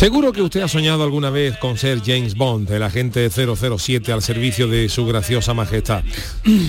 [0.00, 4.22] Seguro que usted ha soñado alguna vez con ser James Bond, el agente 007 al
[4.22, 6.02] servicio de su graciosa majestad.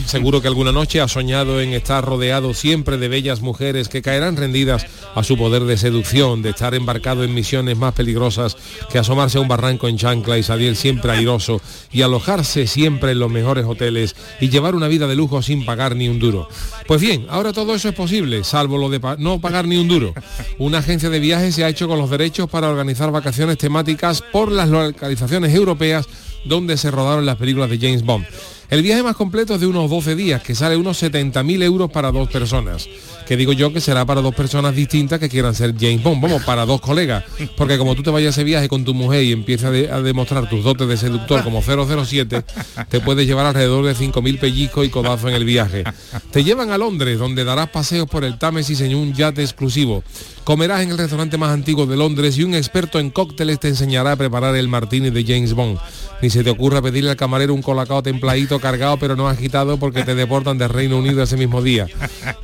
[0.06, 4.36] Seguro que alguna noche ha soñado en estar rodeado siempre de bellas mujeres que caerán
[4.36, 8.58] rendidas a su poder de seducción, de estar embarcado en misiones más peligrosas
[8.92, 13.20] que asomarse a un barranco en chancla y salir siempre airoso y alojarse siempre en
[13.20, 16.50] los mejores hoteles y llevar una vida de lujo sin pagar ni un duro.
[16.86, 20.14] Pues bien, ahora todo eso es posible, salvo lo de no pagar ni un duro.
[20.58, 23.21] Una agencia de viajes se ha hecho con los derechos para organizar vacaciones
[23.58, 26.08] temáticas por las localizaciones europeas
[26.46, 28.26] donde se rodaron las películas de James Bond.
[28.72, 32.10] El viaje más completo es de unos 12 días, que sale unos 70.000 euros para
[32.10, 32.88] dos personas.
[33.28, 36.42] Que digo yo que será para dos personas distintas que quieran ser James Bond, vamos,
[36.44, 37.26] para dos colegas.
[37.58, 39.92] Porque como tú te vayas a ese viaje con tu mujer y empiezas a, de-
[39.92, 42.44] a demostrar tus dotes de seductor como 007,
[42.90, 45.84] te puedes llevar alrededor de 5.000 pellizcos y codazos en el viaje.
[46.32, 50.02] Te llevan a Londres, donde darás paseos por el Támesis en un yate exclusivo.
[50.46, 54.14] Comerás en el restaurante más antiguo de Londres y un experto en cócteles te enseñará
[54.14, 55.78] a preparar el martini de James Bond.
[56.22, 60.04] Ni se te ocurra pedirle al camarero un colacao templadito cargado pero no agitado porque
[60.04, 61.88] te deportan del Reino Unido ese mismo día.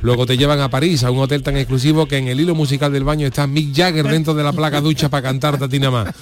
[0.00, 2.92] Luego te llevan a París, a un hotel tan exclusivo que en el hilo musical
[2.92, 6.14] del baño está Mick Jagger dentro de la placa ducha para cantar Tatina más.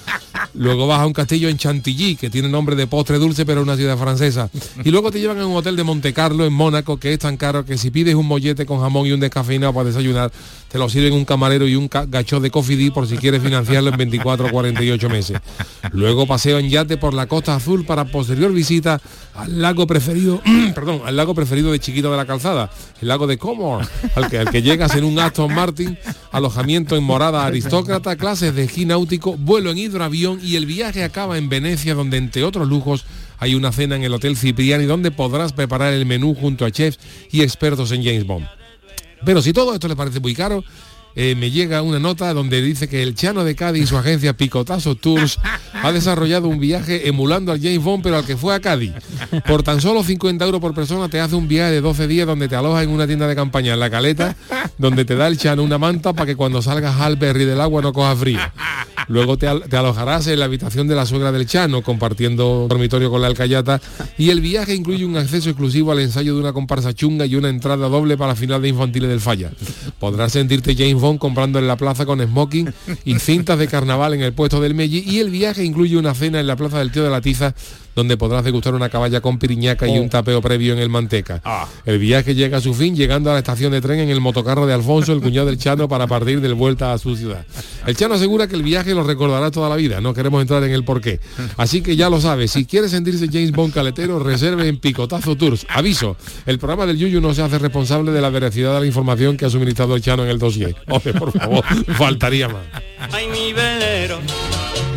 [0.53, 3.75] Luego vas a un castillo en Chantilly, que tiene nombre de postre dulce, pero una
[3.75, 4.49] ciudad francesa.
[4.83, 7.37] Y luego te llevan a un hotel de Monte Carlo, en Mónaco, que es tan
[7.37, 10.31] caro que si pides un mollete con jamón y un descafeinado para desayunar,
[10.69, 13.89] te lo sirven un camarero y un gacho de coffee Dee por si quieres financiarlo
[13.89, 15.39] en 24 o 48 meses.
[15.91, 18.99] Luego paseo en yate por la Costa Azul para posterior visita
[19.35, 20.41] al lago preferido,
[20.75, 22.69] perdón, al lago preferido de Chiquito de la Calzada,
[23.01, 25.97] el lago de Comor, al que, llegas en un Aston Martin,
[26.31, 31.37] alojamiento en morada aristócrata, clases de esquí náutico, vuelo en hidroavión y el viaje acaba
[31.37, 33.05] en Venecia, donde entre otros lujos
[33.39, 36.99] hay una cena en el Hotel Cipriani donde podrás preparar el menú junto a chefs
[37.31, 38.47] y expertos en James Bond.
[39.25, 40.63] Pero si todo esto le parece muy caro,
[41.19, 44.37] eh, me llega una nota donde dice que el Chano de Cádiz y su agencia
[44.37, 45.39] Picotazo Tours
[45.73, 48.93] ha desarrollado un viaje emulando al James Bond, pero al que fue a Cádiz.
[49.47, 52.47] Por tan solo 50 euros por persona te hace un viaje de 12 días donde
[52.47, 54.35] te alojas en una tienda de campaña en La Caleta,
[54.77, 57.81] donde te da el Chano una manta para que cuando salgas al berry del agua
[57.81, 58.39] no cojas frío.
[59.07, 63.21] Luego te, te alojarás en la habitación de la suegra del Chano, compartiendo dormitorio con
[63.21, 63.81] la alcayata,
[64.17, 67.49] y el viaje incluye un acceso exclusivo al ensayo de una comparsa chunga y una
[67.49, 69.51] entrada doble para la final de infantiles del Falla.
[69.99, 72.73] Podrás sentirte James Bond comprando en la plaza con smoking
[73.05, 76.41] y cintas de carnaval en el puesto del Melli, y el viaje incluye una cena
[76.41, 77.55] en la plaza del Tío de la Tiza,
[77.97, 81.41] donde podrás degustar una caballa con piriñaca y un tapeo previo en el Manteca.
[81.83, 84.67] El viaje llega a su fin llegando a la estación de tren en el motocarro
[84.67, 87.43] de Alfonso, el cuñado del Chano, para partir del vuelta a su ciudad.
[87.87, 90.73] El Chano asegura que el viaje lo recordará toda la vida, no queremos entrar en
[90.73, 91.19] el porqué.
[91.57, 95.65] Así que ya lo sabes, si quieres sentirse James Bond caletero, reserve en Picotazo Tours.
[95.67, 99.37] Aviso, el programa del Yuyu no se hace responsable de la veracidad de la información
[99.37, 100.75] que ha suministrado el Chano en el dossier.
[100.87, 101.65] Hombre, por favor,
[101.97, 102.61] faltaría más.
[103.11, 104.19] Ay, mi velero,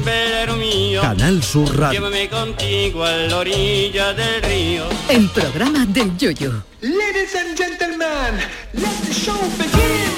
[0.00, 1.00] velero mío.
[1.02, 2.00] Canal Sur Radio.
[2.00, 4.84] Llévame contigo a la orilla del río.
[5.08, 6.64] El programa del Yoyo.
[6.80, 8.40] Ladies and gentlemen,
[8.72, 10.10] let the show begin.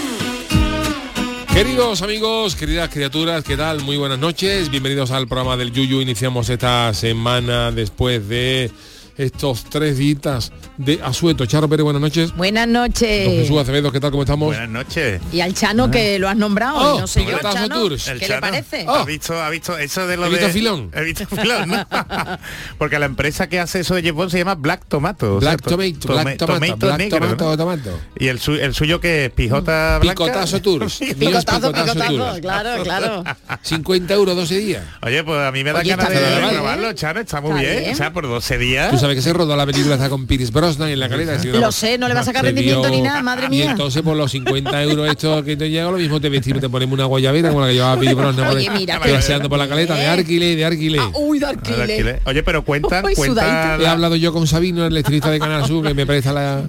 [1.53, 3.83] Queridos amigos, queridas criaturas, ¿qué tal?
[3.83, 6.01] Muy buenas noches, bienvenidos al programa del Yuyu.
[6.01, 8.71] Iniciamos esta semana después de
[9.17, 11.47] estos tres días de asueto.
[11.47, 12.35] Charo Pérez, buenas noches.
[12.37, 13.29] Buenas Don noches.
[13.29, 14.11] Jesús Acevedo, ¿qué tal?
[14.11, 14.49] ¿Cómo estamos?
[14.49, 15.21] Buenas noches.
[15.33, 18.05] Y al Chano que lo has nombrado, Oh, no sé yo, Picotazo Chano, Tours.
[18.05, 18.41] ¿qué El le Chano.
[18.41, 18.85] parece?
[18.89, 18.95] Oh.
[18.95, 20.53] ¿Ha visto, ha visto eso de lo He visto de...
[20.53, 20.91] filón.
[20.95, 21.87] He visto filón, ¿no?
[22.79, 25.37] Porque la empresa que hace eso de Bond se llama Black Tomato.
[25.37, 27.57] o sea, Black to- Tomato, tome- Black Tomato, tomato Black negro, Tomato, ¿no?
[27.57, 28.01] Tomato.
[28.19, 30.25] Y el, su- el suyo que es pijota blanca.
[30.25, 30.99] Picotazo Tours.
[31.19, 32.41] Picotazo, Picotazo picotazo, Tours.
[32.41, 33.25] claro, claro.
[33.63, 34.85] 50 euros 12 días.
[35.03, 36.49] Oye, pues a mí me da ganas de, de ¿eh?
[36.53, 37.93] probarlo, Chano, está muy bien.
[37.93, 39.02] O sea, por 12 días.
[39.03, 41.37] Sabes que se rodó la película está con Pierce Brosnan en la caleta.
[41.59, 43.73] Lo sé, no le va a sacar rendimiento ni nada, madre Y mía.
[43.73, 46.95] entonces por los 50 euros esto que te llega lo mismo te vestimos, te ponemos
[46.95, 50.07] una guayabera como la que llevaba Pierce Brosnan Oye, mira, paseando por la caleta de
[50.07, 50.99] Arquile, de Arquile.
[51.01, 51.81] Ah, uy, de A ver, alquiler.
[51.91, 52.23] alquiler.
[52.27, 53.81] Oye, pero cuentan, cuentan.
[53.81, 56.63] He hablado yo con Sabino, el electricista de Canal Sur, que me presta la,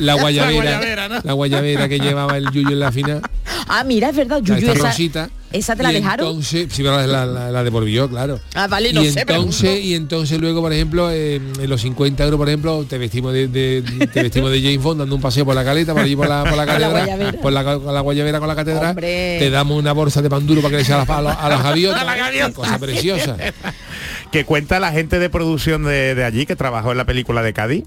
[0.00, 1.20] la guayabera, guayabera, ¿no?
[1.22, 3.20] la guayabera que llevaba el Yuyo en la final.
[3.68, 5.30] Ah, mira, es verdad, Yuyu, esta rosita.
[5.52, 6.26] esa te la Y dejaron.
[6.28, 8.38] Entonces, sí, pero la, la, la devolví yo, claro.
[8.54, 12.22] Ah, vale, no y sé, entonces, y entonces luego, por ejemplo, eh, en los 50
[12.24, 13.82] euros, por ejemplo, te vestimos de, de-
[14.12, 16.44] te vestimos de James Bond dando un paseo por la caleta, por allí por la,
[16.44, 17.40] por la la catedral, guayabera.
[17.40, 19.36] por la, con la guayabera con la catedral, Hombre.
[19.40, 21.32] te damos una bolsa de pan duro para que le eches a, las- a los,
[21.36, 22.02] a las gaviotas.
[22.02, 22.52] A las gaviotas.
[22.54, 23.36] Cosa preciosa.
[24.30, 27.52] que cuenta la gente de producción de, de allí que trabajó en la película de
[27.52, 27.84] Cádiz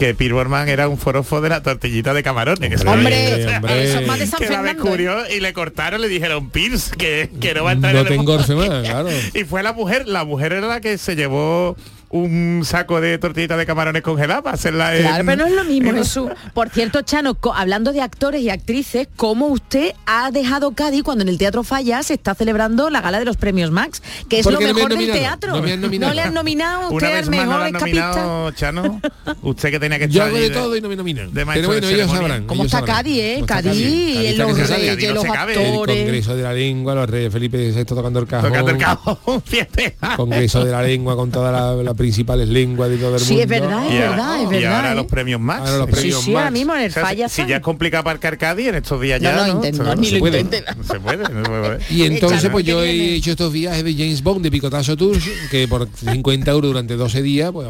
[0.00, 2.68] que Pierre Borman era un forofo de la tortillita de camarones.
[2.70, 3.84] que se- Hombre, hombre.
[3.84, 4.70] eso es más de San que la Fernando.
[4.70, 4.74] ¿eh?
[4.74, 8.06] descubrió y le cortaron, le dijeron Pierce que, que no va a entrar No en
[8.06, 9.08] el te engorce más, claro.
[9.34, 11.76] Y fue la mujer, la mujer era la que se llevó
[12.10, 15.64] un saco de tortillitas de camarones congeladas para hacerla en- Claro, pero no es lo
[15.64, 16.28] mismo, en- Jesús.
[16.52, 21.28] Por cierto, Chano, hablando de actores y actrices, ¿cómo usted ha dejado Cádiz cuando en
[21.28, 24.02] el Teatro Falla se está celebrando la gala de los premios Max?
[24.28, 25.20] Que es ¿Por lo no me mejor del nominado?
[25.20, 25.52] teatro.
[25.56, 26.14] No me han nominado.
[26.14, 28.52] le han nominado a Una usted vez al no mejor han escapista.
[28.56, 29.00] Chano.
[29.42, 31.32] Usted que tenía que Yo estar hago allí de todo y no me nominan.
[31.32, 32.46] de maestro Pero bueno, de ellos sabrán.
[32.46, 32.96] ¿Cómo ellos está sabrán.
[32.96, 33.34] Cádiz, eh?
[33.34, 35.52] ¿Cómo está Cádiz, Cádiz los reyes, no los cabe.
[35.54, 35.96] El actores.
[35.96, 38.48] Congreso de la Lengua, los reyes Felipe VI tocando el cajón.
[38.50, 39.96] Tocando el cajón, fíjate.
[40.16, 41.52] Congreso de la Lengua con todas
[41.84, 43.42] la- principales lenguas de todo el Sí, mundo.
[43.42, 44.76] es verdad, es Y ahora- verdad, es Y verdad.
[44.76, 44.94] ahora ¿eh?
[44.96, 45.60] los premios Max.
[45.60, 46.52] Ahora los Sí, premios sí, ahora Max.
[46.52, 49.20] mismo en el O sea, Falla si, ya es complicado aparcar Cádiz en estos días
[49.20, 49.52] ya no, ¿no?
[49.54, 50.42] intento, ni se lo puede.
[50.44, 50.50] no
[50.84, 51.78] se puede, no se puede.
[51.90, 55.68] Y entonces pues yo he hecho estos viajes de James Bond de Picotazo Tours que
[55.68, 57.68] por 50 euros durante 12 días pues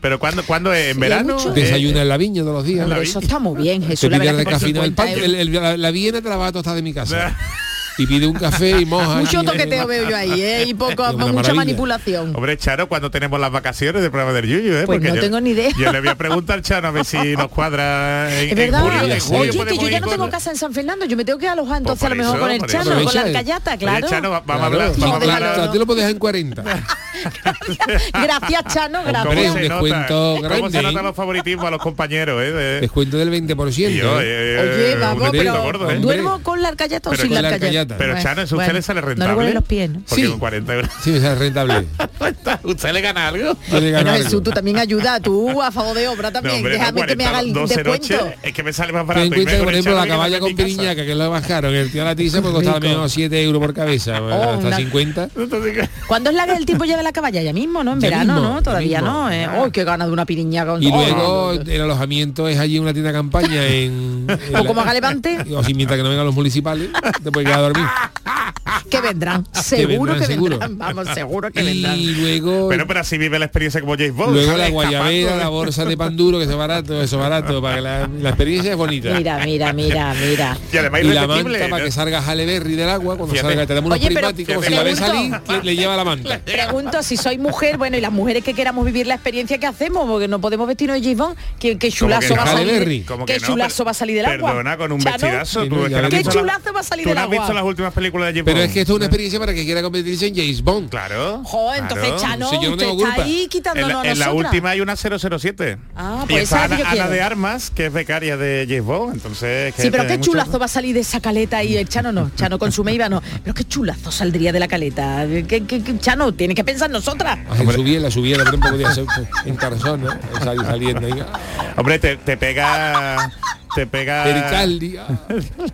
[0.00, 1.50] Pero cuando cuando es en Sí, verano mucho.
[1.50, 2.86] Eh, desayuna en la viña todos los días.
[3.00, 4.10] eso está muy bien, Te Jesús.
[4.10, 5.24] La pide verdad que por recafina el 50 pan, euros.
[5.24, 7.34] el- el- la, la Viena te la va a tostar de mi casa.
[7.98, 9.16] y pide un café y moja.
[9.20, 10.64] Mucho y- toqueteo veo yo ahí, ¿eh?
[10.66, 11.54] Y poco, mucha maravilla.
[11.54, 12.34] manipulación.
[12.34, 14.82] Hombre, Charo, cuando tenemos las vacaciones del programa del Yuyu, ¿eh?
[14.84, 15.70] Pues Porque no yo- tengo ni idea.
[15.78, 18.80] Yo le voy a preguntar, Chano, a ver si nos cuadra en, Es en verdad.
[18.82, 18.98] julio.
[18.98, 21.24] En Oye, julio Oye, que yo ya no tengo casa en San Fernando, yo me
[21.24, 23.20] tengo que alojar entonces por a lo mejor eso, con el Chano, con la Aprovecha.
[23.26, 24.08] alcayata, Oye, claro.
[24.08, 26.64] Chano, va- vamos Claro, a hablar, vamos a hablar te lo puedes dejar en 40.
[28.12, 29.54] Gracias, Chano, ¿Cómo Hombre, gracias.
[29.54, 29.74] un se nota?
[29.84, 30.92] descuento ¿Cómo se ¿eh?
[31.04, 32.52] los favoritismos a los compañeros, eh?
[32.52, 33.90] De- Descuento del 20%.
[33.90, 34.24] Y yo, ¿eh?
[34.26, 35.98] eh, Oye, descuento pero gordo, ¿eh?
[35.98, 37.96] ¿duermo con la alcayata o Pero sin la alcayata.
[37.96, 39.32] Pero, Chano, ¿eso a usted le sale No rentable?
[39.32, 40.00] le huelen los pies, ¿no?
[40.08, 40.28] Porque Sí.
[40.30, 40.90] con 40 euros.
[41.02, 41.86] Sí, me sale rentable.
[42.64, 43.56] ¿Usted le gana algo?
[43.68, 44.24] Yo le gano Bueno, algo.
[44.24, 46.56] Jesús, tú también ayuda, tú a favor de obra No, también.
[46.56, 48.32] hombre, no, Déjame que me haga el 12 descuento.
[48.42, 49.26] es que me sale más Ten barato.
[49.26, 51.16] en y cuenta que, por el ejemplo, la que caballa con en piriñaca, que es
[51.16, 54.18] lo más caro, en el tío la tiza, pues costaba menos 7 euros por cabeza,
[54.18, 55.28] pues, Oh, hasta una- 50.
[55.36, 57.42] Entonces, ¿Cuándo es la el tiempo ya de la caballa?
[57.42, 57.92] Ya mismo, ¿no?
[57.92, 58.62] En Ya verano, mismo, ¿no?
[58.62, 59.30] Todavía no.
[59.30, 59.48] ¿eh?
[59.62, 60.72] ¡Uy, qué gana de una piriñaca!
[60.72, 64.26] con- Y Oh, luego el alojamiento es allí en una tienda de campaña en...
[64.48, 65.38] en O la- como haga Levante.
[65.54, 66.88] O si mientras que no vengan los municipales,
[67.22, 67.84] te puedes quedar a dormir.
[68.90, 69.46] que vendrán.
[69.52, 70.58] Seguro vendrán, que seguro.
[70.58, 70.78] vendrán.
[70.96, 71.98] Vamos, seguro que vendrán.
[71.98, 72.68] Y luego...
[72.68, 74.34] Pero, pero así vive la experiencia como James Bond.
[74.34, 77.60] Luego la guayabera, la bolsa de pan duro, que eso es barato, eso es barato,
[77.62, 79.12] para que la, la experiencia es bonita.
[79.14, 80.56] Mira, mira, mira, mira.
[80.72, 83.48] Y además y la manta para que salga Halle Berry del agua, cuando Fíjate.
[83.54, 86.40] salga te damos unos prismáticos, si la ves salir, ¿quién le lleva la manta.
[86.44, 90.06] Pregunto si soy mujer, bueno, y las mujeres que queramos vivir la experiencia que hacemos,
[90.06, 92.52] porque no podemos vestirnos de James Bond, que, que ¿Cómo chulazo que va a no?
[92.52, 92.68] salir.
[92.68, 93.00] Halle Berry.
[93.02, 94.50] ¿Cómo que chulazo va a salir del agua.
[94.50, 95.66] Perdona, con un Chano, vestidazo.
[95.66, 97.38] Tú no, has ¿Qué la- chulazo va a salir tú del no has agua?
[97.38, 98.66] visto las últimas películas de James Pero Bond?
[98.68, 100.88] es que esto es una experiencia para que quiera convertirse en James Bond.
[100.90, 101.42] Claro.
[101.44, 102.20] Jo, entonces, claro.
[102.20, 103.22] Chano, Si yo no usted tengo está culpa.
[103.24, 105.78] ahí En quitándonos la, a en la última hay una 007.
[105.96, 108.66] Ah, y pues está esa es la que Ana, de Armas, que es becaria de
[108.68, 109.14] James Bond.
[109.14, 112.30] Entonces, Sí, pero qué chulazo va a salir de esa caleta y el Chano no,
[112.36, 113.22] Chano con su meiva no.
[113.42, 115.26] Pero qué chulazo saldría de la caleta.
[115.48, 117.38] ¿Qué, qué- qué- Chano, tiene que pensar nosotras.
[117.50, 119.04] Ah, en subiela, subiela, por ejemplo, podía ser
[119.44, 120.10] en Tarzán, ¿no?
[120.42, 121.22] Sal- saliendo ahí.
[121.76, 123.30] Hombre, te, te pega...
[123.74, 124.28] Te pega...
[124.28, 124.96] Ericaldi.
[124.98, 125.06] ah.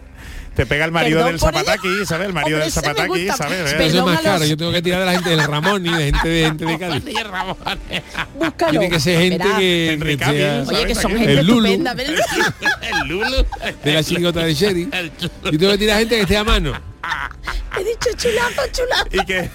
[0.55, 2.27] Te pega el marido Perdón del Zapataki, ¿sabes?
[2.27, 3.29] El marido Hombre, del Zapataki.
[3.29, 3.59] ¿sabes?
[3.71, 5.91] Pero- Eso es más caro, yo tengo que tirar de la gente del Ramón y
[5.91, 7.05] de gente de gente de Cádiz.
[8.39, 8.71] Búscalo.
[8.71, 9.57] Tiene que ser gente Verá.
[9.59, 11.67] que, que sea Oye, que son El gente Lulu.
[11.67, 11.93] estupenda,
[12.83, 13.47] el Lulu.
[13.85, 14.89] de la chingota de Sherry.
[15.53, 16.73] Y tengo que tirar gente que esté a mano.
[17.79, 19.07] He dicho chulazo, chulazo.
[19.13, 19.51] y que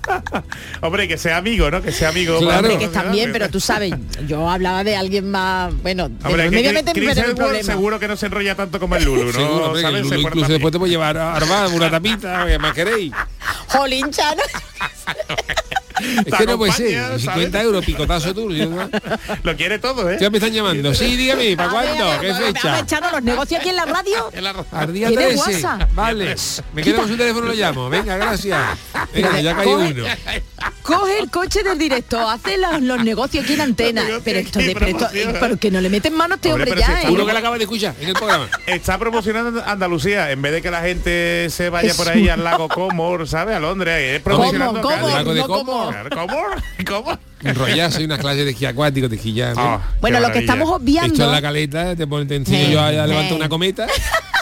[0.80, 2.58] hombre que sea amigo no que sea amigo Claro.
[2.58, 3.94] Hombre, que están bien, pero tú sabes,
[4.26, 7.14] yo hablaba de alguien más, bueno, hombre que Chris
[7.64, 10.00] seguro que no se enrolla tanto como el Lulu no Seguro, hombre, que ¿Sabes?
[10.02, 13.12] el Lulu incluso después te puede llevar a Armada, una tapita, ¿qué más queréis?
[13.68, 14.42] Jolín, Chano.
[16.26, 16.94] Es que no puede ser.
[17.02, 17.22] ¿sabes?
[17.22, 18.52] 50 euros, picotazo tú.
[18.52, 18.88] yo no-
[19.42, 20.94] lo quiere todo eh Ya me están llamando.
[20.94, 22.20] Sí, dígame, ¿para cuándo?
[22.20, 22.72] ¿Qué fecha?
[22.76, 24.30] ver, Chano, los negocios aquí en la radio.
[24.72, 25.38] Al día ¿Tiene 13.
[25.38, 25.90] WhatsApp?
[25.94, 26.34] Vale.
[26.74, 27.88] Me quedo con su teléfono y lo llamo.
[27.90, 28.60] Venga, gracias.
[29.14, 30.04] Venga, ya cayó Coge- uno.
[30.82, 34.02] Coge el coche del director, hace los, los negocios aquí en antena.
[34.24, 35.36] Pero esto de pero, esto- promoción.
[35.40, 37.12] pero que no le meten mano a este Hombre, hombre ya, está ¿eh?
[37.12, 38.48] Uno que la acaba de escuchar en el programa.
[38.66, 42.68] está promocionando Andalucía en vez de que la gente se vaya por ahí al lago
[42.68, 43.56] Comor ¿sabes?
[43.56, 45.46] a Londres es promocionando ¿Cómo?
[45.46, 45.85] ¿Cómo?
[45.86, 45.92] ¿Cómo?
[45.92, 47.18] Claro, Comor ¿cómo?
[47.42, 49.52] Enrollarse unas clases de esquí acuático, de esquí ya.
[49.56, 51.24] Ah, Bueno, lo que estamos Esto obviando.
[51.24, 53.36] en la caleta, te, ponen, te enseño Eh, yo a, a levantar eh.
[53.36, 53.86] una cometa.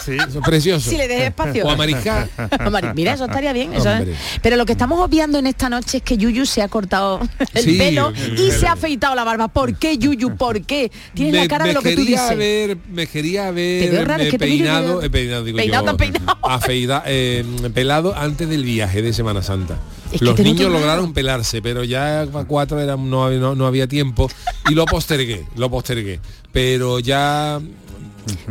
[0.05, 0.11] Sí.
[0.17, 0.87] Eso es precioso.
[0.87, 1.65] Si le dejes espacio.
[1.65, 2.29] O a mariscar.
[2.95, 3.73] Mira, eso estaría bien.
[3.73, 4.13] eso, ¿eh?
[4.43, 7.21] Pero lo que estamos obviando en esta noche es que Yuyu se ha cortado
[7.55, 9.47] el Sí, pelo el y se ha afeitado la barba.
[9.47, 10.37] ¿Por qué, Yuyu?
[10.37, 10.91] ¿Por qué?
[11.15, 12.19] Tienes la cara de lo que tú dices.
[12.19, 15.87] haber, me quería Te raro, que te vi que peinado, te- eh, peinado, digo Peinado,
[15.87, 16.37] yo, peinado.
[16.43, 19.79] afeida- eh, pelado antes del viaje de Semana Santa.
[20.11, 20.79] Es que Los niños raro.
[20.79, 24.29] lograron pelarse, pero ya a cuatro era, no, no, no había tiempo
[24.69, 26.19] y lo postergué, lo postergué.
[26.51, 27.59] Pero ya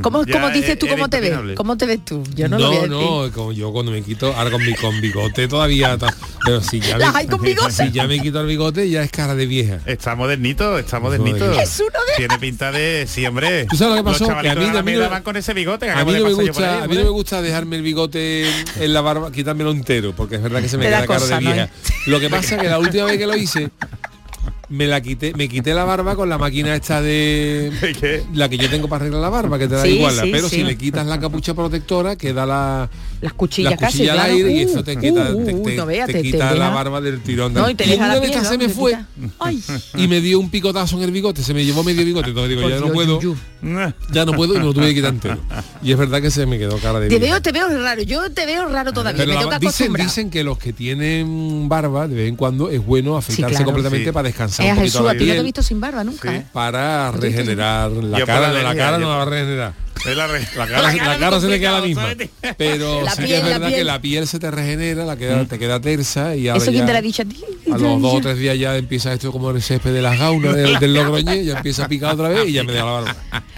[0.03, 1.33] ¿Cómo, cómo dices e- tú cómo te ves?
[1.57, 2.23] ¿Cómo te ves tú?
[2.35, 3.11] Yo no, lo voy a no, decir.
[3.29, 5.97] no, como yo cuando me quito, ahora con mi con bigote todavía,
[6.45, 7.73] pero si ya, me, hay con bigote.
[7.73, 9.81] si ya me quito el bigote ya es cara de vieja.
[9.87, 11.53] Está modernito, está modernito.
[11.61, 13.07] Es uno de- Tiene pinta de...
[13.09, 13.67] Sí, hombre.
[13.67, 14.27] ¿Tú sabes lo que Los pasó?
[14.31, 15.91] chavalitos Que a mí- a mí no- van con ese bigote.
[15.91, 18.49] A mí, no me gusta, ahí, a mí no me gusta dejarme el bigote
[18.81, 21.45] en la barba, quitármelo entero, porque es verdad que se me queda cara cosa, de
[21.45, 21.53] ¿no?
[21.53, 21.69] vieja.
[22.07, 23.71] Lo que pasa es que la última vez que lo hice,
[24.75, 28.23] me la quité, me quité la barba con la máquina esta de ¿Qué?
[28.35, 30.49] la que yo tengo para arreglar la barba, que te da Sí, igual, sí, pero
[30.49, 30.57] sí.
[30.57, 32.91] si le quitas la capucha protectora, queda la
[33.25, 34.35] Las cuchillas la casi, cuchilla al claro.
[34.35, 36.31] aire y Uh, eso te quita, uh, te, uh, te- no veas, te te- te
[36.33, 37.55] quita la barba del tirón.
[37.55, 38.99] No, y te deja una la de piel, estas se me fue
[39.39, 39.63] Ay,
[39.97, 42.69] y me dio un picotazo en el bigote, se me llevó medio bigote, entonces digo,
[42.69, 43.19] ya no puedo,
[44.13, 45.39] ya no puedo y me lo tuve que quitar entero.
[45.83, 48.03] Y es verdad que se me quedó cara de Te veo, te veo raro.
[48.03, 49.17] Yo te veo raro todavía.
[49.25, 52.37] Pero me la- tengo que dicen, dicen que los que tienen barba de vez en
[52.37, 53.65] cuando es bueno afeitarse claro.
[53.65, 54.13] completamente Sí.
[54.13, 55.81] para descansar Eh, un poquito Jesús, la a ti no te he piel visto sin
[55.81, 56.31] barba nunca.
[56.31, 56.37] Sí.
[56.37, 56.45] ¿eh?
[56.53, 59.85] para regenerar la cara, la cara no la va a regenerar.
[60.07, 62.09] Es la, re- La cara, se- la cara se le queda la misma.
[62.59, 65.17] Pero La sí piel, que es la verdad que la piel se te regenera, la
[65.17, 67.41] queda, te queda tersa y ahora Eso quién ya te lo ha dicho a ti.
[67.73, 70.55] a los dos o tres días ya empieza esto como el césped de las gaunas
[70.55, 73.17] del, del Logroñé, ya empieza a picar otra vez y ya me da la barba.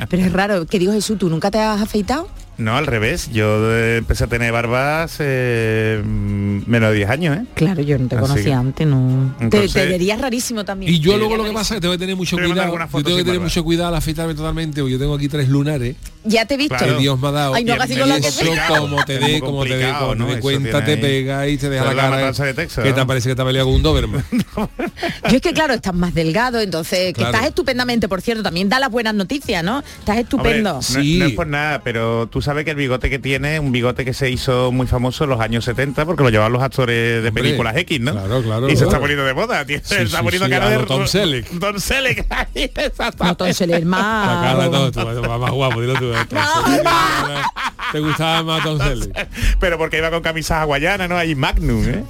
[0.08, 0.66] Pero es raro.
[0.66, 1.18] ¿Qué dijo Jesús?
[1.18, 2.28] ¿Tú nunca te has afeitado?
[2.58, 3.30] No, al revés.
[3.32, 7.44] Yo eh, empecé a tener barbas eh, mm, menos de 10 años, ¿eh?
[7.54, 9.34] Claro, yo no te Así conocía que- antes, no.
[9.38, 10.90] Te- Entonces- te, verías rarísimo también.
[10.92, 12.72] Y yo Te luego lo que pasa es que tengo que tener mucho Te cuidado.
[12.72, 13.42] Yo tengo que tener barba.
[13.44, 15.96] mucho cuidado al afeitarme totalmente, porque yo tengo aquí tres lunares
[16.26, 16.76] Ya te he visto.
[16.76, 16.98] Claro.
[16.98, 17.54] Dios me ha dado.
[17.54, 18.30] Ay, no así con la que
[18.68, 20.26] como te dé, como te dé, como te ¿no?
[20.26, 22.94] dé Eso cuenta, te pega y te deja la cara de Texas, que ¿no?
[22.96, 24.24] te parece que te ha peleado con un Doberman.
[25.30, 28.78] Yo es que claro, estás más delgado, entonces que estás estupendamente, por cierto, también da
[28.78, 29.82] las buenas noticias, ¿no?
[29.98, 30.74] Estás estupendo.
[30.74, 31.18] no, Sí.
[31.18, 34.14] no es por nada, pero tú sabes que el bigote que tiene, un bigote que
[34.14, 37.42] se hizo muy famoso en los años 70, porque lo llevaban los actores de Hombre,
[37.42, 38.12] películas X, ¿no?
[38.12, 39.78] claro, claro, Y se está poniendo de moda, tío.
[39.78, 41.58] Sí, se está sí, poniendo cara de Tom Selleck.
[41.58, 42.26] Tom Selleck.
[42.28, 42.46] La
[43.36, 44.92] cara de más...
[44.92, 46.12] todo, tú, más guapo, dilo tú.
[47.92, 49.28] ¿Te gustaba más Selleck?
[49.60, 51.16] pero porque iba con camisas hawaianas, ¿no?
[51.16, 52.04] Ahí Magnum, ¿eh?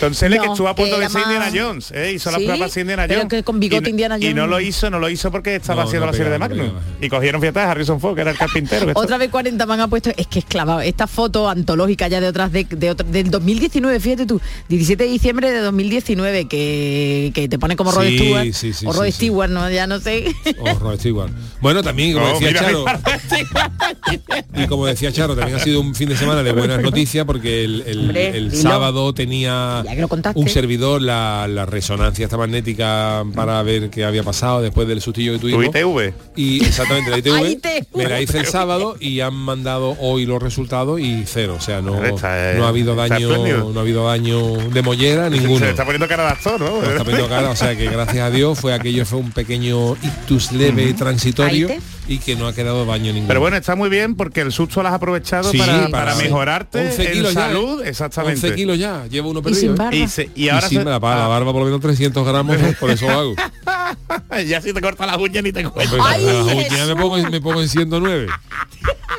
[0.00, 2.12] Tom Selleck No, estuvo a punto que de ser Indiana Jones, ¿eh?
[2.14, 2.32] hizo ¿Sí?
[2.32, 3.30] la prueba para Indiana Pero Jones.
[3.30, 6.06] que con bigote y, no- Y lo hizo, no lo hizo porque estaba No, haciendo
[6.06, 6.70] no la serie de Magnum.
[7.00, 8.86] Y cogieron fíjate a Harrison Ford, que era el carpintero.
[8.86, 12.20] que Otra vez 40 me han puesto, es que es clavado, esta foto antológica ya
[12.20, 17.30] de otras de, de otra- del 2019, fíjate tú, 17 de diciembre de 2019, que,
[17.34, 19.16] que te pone como Rod Sí, Stewart sí, sí, o Rod sí, sí.
[19.16, 20.34] Stewart, no, ya no sé.
[20.58, 21.30] Horror, estoy igual.
[21.60, 22.84] Bueno, también, como Oh, decía Charo,
[24.56, 27.64] y como decía Charo, también ha sido un fin de semana de buenas noticias porque
[27.64, 28.62] el, el- Hombre, el dilo.
[28.62, 30.38] sábado tenía Ya que lo contaste.
[30.38, 35.32] un servidor la, la resonancia esta magnética para ver qué había pasado después del sustillo
[35.32, 35.74] que Tu tuvimos.
[35.74, 36.14] ITV.
[36.36, 40.42] Y exactamente la ITV te- me la hice el sábado y han mandado hoy los
[40.42, 43.28] resultados y cero, o sea, no, está, eh, no ha habido daño,
[43.72, 45.58] no ha habido daño de mollera ninguno.
[45.58, 46.80] Se está poniendo cara de actor, ¿no?
[46.82, 49.94] Se está poniendo cara, o sea que gracias a Dios fue aquello fue un pequeño
[49.96, 51.68] ictus leve transitorio
[52.08, 53.28] y que no ha quedado daño ninguno.
[53.28, 56.14] Pero bueno, está muy bien porque el susto lo has aprovechado Sí, para, para- para
[56.16, 57.44] mejorarte 11 en kilos ya, ¿eh?
[57.48, 58.46] salud, exactamente.
[58.46, 59.69] 11 kilos ya, llevo uno y perdido.
[59.70, 59.96] Sin barba.
[59.96, 62.26] Y, se- y Y ahora sí, se- la, la ah, barba por lo menos 300
[62.26, 63.34] gramos, por eso lo hago.
[64.46, 65.96] ya si te corta las uñas ni te cuento.
[66.04, 66.88] Ay, las uñas Jesús.
[66.88, 68.26] me pongo, me pongo en 109.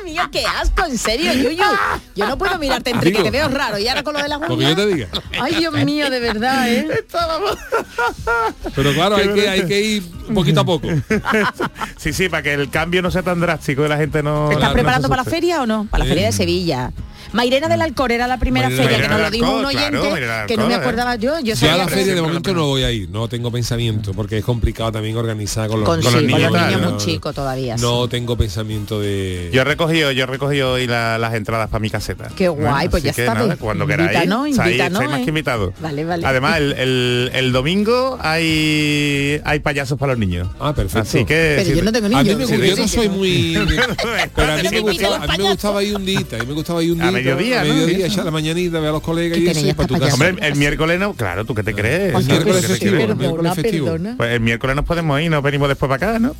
[0.04, 1.62] Mío, qué asco, en serio, Yuyu.
[2.16, 3.22] Yo no puedo mirarte entre Digo.
[3.22, 4.50] que te veo raro y ahora con lo de las uñas.
[4.50, 5.08] Lo que yo te diga.
[5.40, 6.86] Ay, Dios mío, de verdad, ¿eh?
[8.74, 10.02] Pero claro, hay que, hay que ir
[10.34, 10.88] poquito a poco.
[11.96, 14.48] Sí, sí, para que el cambio no sea tan drástico y la gente no...
[14.48, 15.86] ¿Te estás no preparando para la feria o no?
[15.90, 16.32] Para la feria de.
[16.32, 16.92] Sevilla.
[17.32, 20.46] Mairena del Alcor era la primera Mairena feria, que nos lo dijo un claro, oyente,
[20.48, 21.40] que no me Alcor, acordaba yo.
[21.40, 24.44] Yo a la feria de momento no voy a ir, no tengo pensamiento, porque es
[24.44, 26.90] complicado también organizar con los, con, con sí, los con niños, los niños claro.
[26.94, 27.76] muy chicos todavía.
[27.78, 27.82] sí.
[27.84, 29.50] No tengo pensamiento de...
[29.52, 32.28] Yo he recogido, yo he recogido hoy la- las entradas para mi caseta.
[32.36, 35.10] Qué guay, pues así ya que está, nada, pues, cuando invítanos, queráis, estáis- invítanos, estáis
[35.10, 35.24] más ¿eh?
[35.24, 35.74] que invitados.
[35.80, 36.26] Vale, vale.
[36.26, 40.48] Además, el, el- el domingo hay hay payasos para los niños.
[40.60, 41.00] Ah, perfecto.
[41.08, 42.50] Así que Pero si yo no tengo A mí niños.
[42.50, 43.58] me yo no soy muy...
[44.34, 46.52] Pero a mí, me gustaba, a mí me gustaba ir un día, a mí me
[46.54, 47.21] gustaba ir un día.
[47.24, 47.74] Mediodía, ¿no?
[47.74, 50.14] mediodía, echar la mañanita, ver a los colegas y eso, y para tu casa.
[50.14, 52.14] Hombre, el miércoles no, claro, ¿tú qué te festivo, crees?
[52.14, 53.96] el miércoles festivo.
[54.16, 56.34] Pues el miércoles nos podemos ir, nos venimos después para acá, ¿no?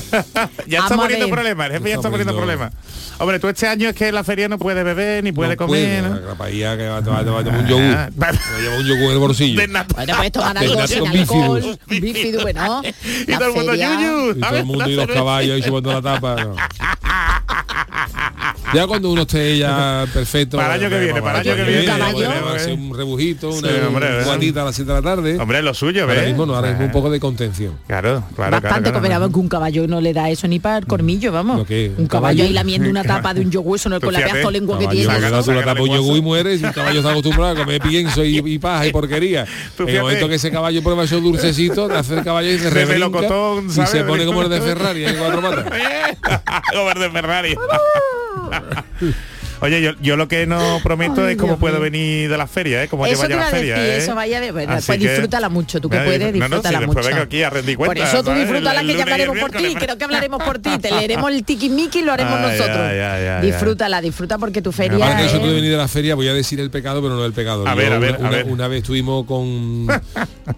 [0.66, 2.72] ya está poniendo problemas, el jefe ya Está poniendo problemas.
[3.18, 5.66] Hombre, tú este año es que en la feria no puedes beber ni puedes No
[5.66, 6.28] comer, puedo, ¿no?
[6.28, 7.82] la paella que va, va, va, va, va, un yogur.
[7.82, 9.60] Me lleva un yogur en el bolsillo.
[9.60, 9.94] De nata.
[9.94, 11.54] Bueno, puedes tomar Del algo gato sin bífido.
[11.54, 12.82] alcohol, bífido, bueno.
[13.26, 14.30] Y todo el mundo yuyu.
[14.36, 16.36] Y todo el mundo y los caballos ahí chupando la tapa.
[16.44, 16.56] no.
[18.74, 20.56] Ya cuando uno esté ya perfecto.
[20.56, 21.90] Para el año que viene, para el año que viene.
[22.56, 25.38] hacer un rebujito, una Sí, hombre, un guatita a las 7 de la tarde.
[25.38, 26.26] Hombre, lo suyo, Ahora ¿ves?
[26.26, 27.78] mismo no, ahora mismo un poco de contención.
[27.86, 31.32] Claro, claro, Bastante claro, que un caballo no le da eso ni para el cormillo,
[31.32, 31.56] vamos.
[31.68, 32.44] Un ¿Un caballo caballo?
[32.44, 34.86] ahí lamiendo una tapa de un yogur, eso no Tú con la pedazo lengua que
[34.88, 35.06] tiene.
[35.64, 38.58] tapa un yogur y mueres y un caballo está acostumbrado a comer pienso y, y
[38.58, 39.46] paja y porquería.
[39.78, 42.70] En el momento que ese caballo prueba esos dulcecitos, te hace el caballo y se
[42.70, 43.20] rebrinca
[43.66, 45.64] y se pone como el de Ferrari cuatro patas.
[46.72, 47.54] Como el de Ferrari.
[49.64, 51.82] Oye, yo, yo lo que no prometo Ay, es cómo Dios puedo mío.
[51.84, 52.88] venir de la feria, ¿eh?
[52.88, 53.96] Cómo Eso lleva te ya iba la a feria, decir, ¿eh?
[53.96, 54.52] eso vaya.
[54.52, 57.08] Bueno, Así pues que- disfrútala mucho, tú que puedes, no, no, si disfrútala después mucho.
[57.08, 59.96] vengo aquí a rendir Por cuentas, eso tú disfrútala que ya hablaremos por ti, creo
[59.98, 62.76] que hablaremos por ti, te leeremos el tiquismiqui y lo haremos nosotros.
[62.78, 65.88] ay, disfrútala, disfruta porque tu feria Aparte de eso es- tú de venir de la
[65.88, 67.66] feria, voy a decir el pecado, pero no el pecado.
[67.66, 68.44] A Yo ver, a ver, una, a ver.
[68.44, 69.86] una- una vez estuvimos con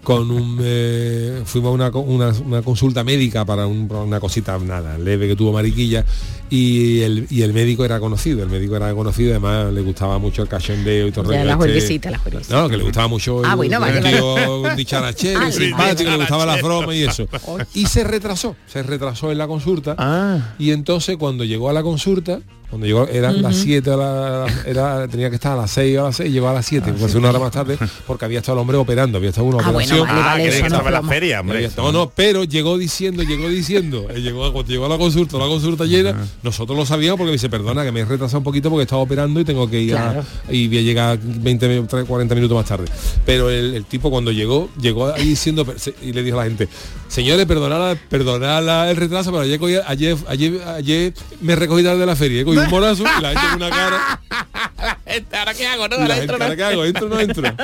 [0.03, 4.19] con un eh, fuimos a una, co- una, una consulta médica para, un- para una
[4.21, 6.05] cosita nada leve que tuvo Mariquilla
[6.51, 10.43] y el, y el médico era conocido, el médico era conocido, además le gustaba mucho
[10.43, 12.11] el cachondeo y todo Ya, este.
[12.51, 14.17] No, que le gustaba mucho Ah, el, bueno, vale, el vale.
[14.19, 16.79] tío un dicharachero, Ah, simpático, le gustaba la dicharachero.
[16.81, 17.27] broma y eso.
[17.75, 19.95] Y se retrasó, se retrasó en la consulta.
[19.99, 20.55] Ah.
[20.59, 25.07] Y entonces cuando llegó a la consulta, cuando llegó, eran las 7, a la- era,
[25.09, 27.15] tenía que estar a las 6 o a las 6, llegó a las 7, pues
[27.15, 29.95] una hora más tarde, porque había estado el hombre operando, había estado una Ah, bueno,
[30.03, 30.07] operación.
[30.09, 31.09] vale, Ah, que no estaba en la broma.
[31.13, 31.57] feria, hombre.
[31.59, 35.39] Había- No, no, pero llegó diciendo, llegó diciendo, eh, llegó, cuando llegó a la consulta,
[35.39, 38.45] la consulta llena, nosotros lo sabíamos porque me dice, perdona, que me he retrasado un
[38.45, 40.21] poquito porque estaba operando y tengo que ir Claro.
[40.49, 42.87] a, y voy a llegar 20, mi- 30, 40 minutos más tarde.
[43.25, 45.65] Pero el, el tipo cuando llegó, llegó ahí diciendo
[46.03, 46.69] y le dijo a la gente,
[47.09, 52.17] señores, perdonad, perdonad el retraso, pero ayer, ayer, ayer, ayer me recogí tarde de la
[52.17, 54.21] feria, un morazo y la gente una cara,
[55.33, 55.89] ¿Ahora qué hago?
[55.89, 56.85] No, gente, ¿ahora qué hago?
[56.85, 57.43] ¿Entro o no entro?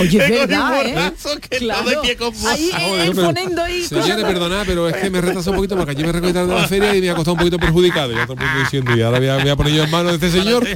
[0.00, 1.12] Oye, es verdad, ¿eh?
[1.48, 2.46] que todo de pie con vos.
[2.46, 2.70] Ahí
[3.00, 6.06] él pero- poniendo ahí Señores, perdonad, pero es que me retrasó un poquito porque ayer
[6.06, 8.12] me recogí de la feria y me ha costado un poquito perjudicado.
[8.12, 10.18] Y todo el mundo diciendo, y ahora voy a, voy a poner yo en manos
[10.20, 10.66] de este señor.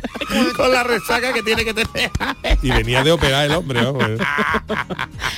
[0.56, 2.10] con la resaca que tiene que tener.
[2.62, 4.04] Y venía de operar el hombre, vamos.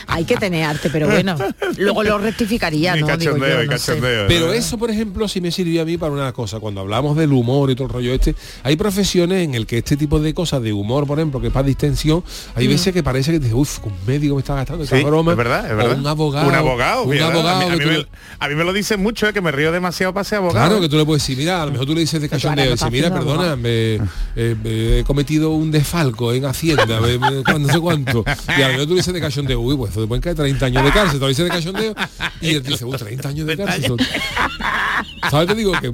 [0.07, 1.37] Hay que tener arte, pero bueno,
[1.77, 3.07] luego lo rectificaría, ¿no?
[3.17, 3.93] Digo cachondeo, yo, y no sé.
[3.93, 4.27] cachondeo.
[4.29, 6.61] Pero eso, por ejemplo, sí me sirvió a mí para una cosa.
[6.61, 9.97] Cuando hablamos del humor y todo el rollo este, hay profesiones en el que este
[9.97, 12.23] tipo de cosas de humor, por ejemplo, que es para distensión,
[12.55, 15.33] hay veces que parece que dices, uff, un médico me está gastando esta Sí, broma.
[15.33, 15.97] es verdad, es verdad.
[15.97, 16.49] O un abogado.
[16.49, 17.61] Un abogado, Un fíjate, abogado.
[17.61, 18.07] A mí, a me, le-
[18.39, 20.67] a mí me lo dicen mucho, eh, que me río demasiado para ser abogado.
[20.69, 22.73] Claro, que tú le puedes decir, mira, a lo mejor tú le dices de cachondeo,
[22.73, 23.95] dices, mira, perdona, me,
[24.37, 28.25] eh, me he cometido un desfalco en Hacienda, me- no sé cuánto.
[28.57, 30.67] Y a lo mejor tú le dices de cachondeo, uy, pues te pueden caer 30
[30.67, 31.95] años de cárcel, te lo dices de cachondeo,
[32.41, 33.97] y él dice, uy, 30 años de cárcel.
[35.31, 35.49] ¿Sabes?
[35.49, 35.91] Te digo que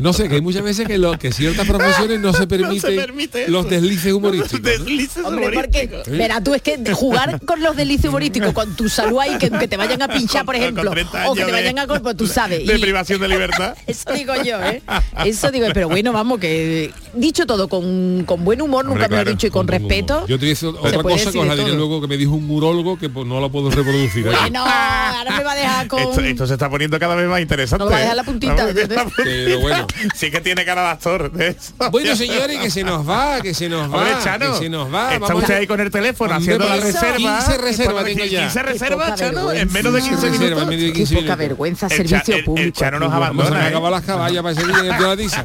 [0.00, 3.48] no sé, que hay muchas veces que, lo, que ciertas profesiones no se permiten permite
[3.48, 4.60] los deslices humorísticos.
[4.62, 4.68] ¿no?
[4.68, 5.98] Deslices Hombre, humorísticos.
[6.04, 9.36] porque, verá, tú es que de jugar con los delicios humorísticos, con tu salud ahí,
[9.38, 11.78] que, que te vayan a pinchar, por Con- ejemplo, con 30 o que te vayan
[11.78, 12.66] a cuerpo, tú sabes.
[12.66, 13.74] de y- privación de libertad.
[13.86, 14.82] Eso digo yo, ¿eh?
[15.24, 19.16] Eso digo, pero bueno, vamos, que dicho todo con, con buen humor, Hombre, nunca me
[19.16, 20.26] lo he claro, dicho, y con Con- respeto.
[20.26, 23.08] Yo te decir otra cosa os la de luego que me dijo un urólogo que
[23.08, 24.28] pues, no la puedo reproducir.
[24.28, 24.36] aquí.
[24.40, 26.00] Bueno, ahora me va a dejar con...
[26.00, 27.84] Esto, esto se está poniendo cada vez más interesante.
[27.84, 28.16] No va a dejar ¿eh?
[28.16, 28.68] la puntita.
[29.16, 29.81] Pero bueno.
[30.14, 31.72] Sí que tiene cara de actor de eso.
[31.90, 34.92] Bueno, señores, que se nos va, que se nos va, Hombre, Chano, que se nos
[34.92, 35.14] va.
[35.14, 37.38] está Vamos usted a- ahí con el teléfono Hombre, haciendo la por eso, reserva.
[37.38, 38.40] 15 reservas Bueno, tengo ya.
[38.40, 40.66] 15 Qué reservas, poca Chano, en menos de 15 reservas, en minutos.
[40.68, 42.78] medio de Qué 15 poca vergüenza, El servicio el público.
[42.78, 43.68] Chano nos a abandona, ¿eh?
[43.68, 45.44] acabar las caballas para ese día en la tiza.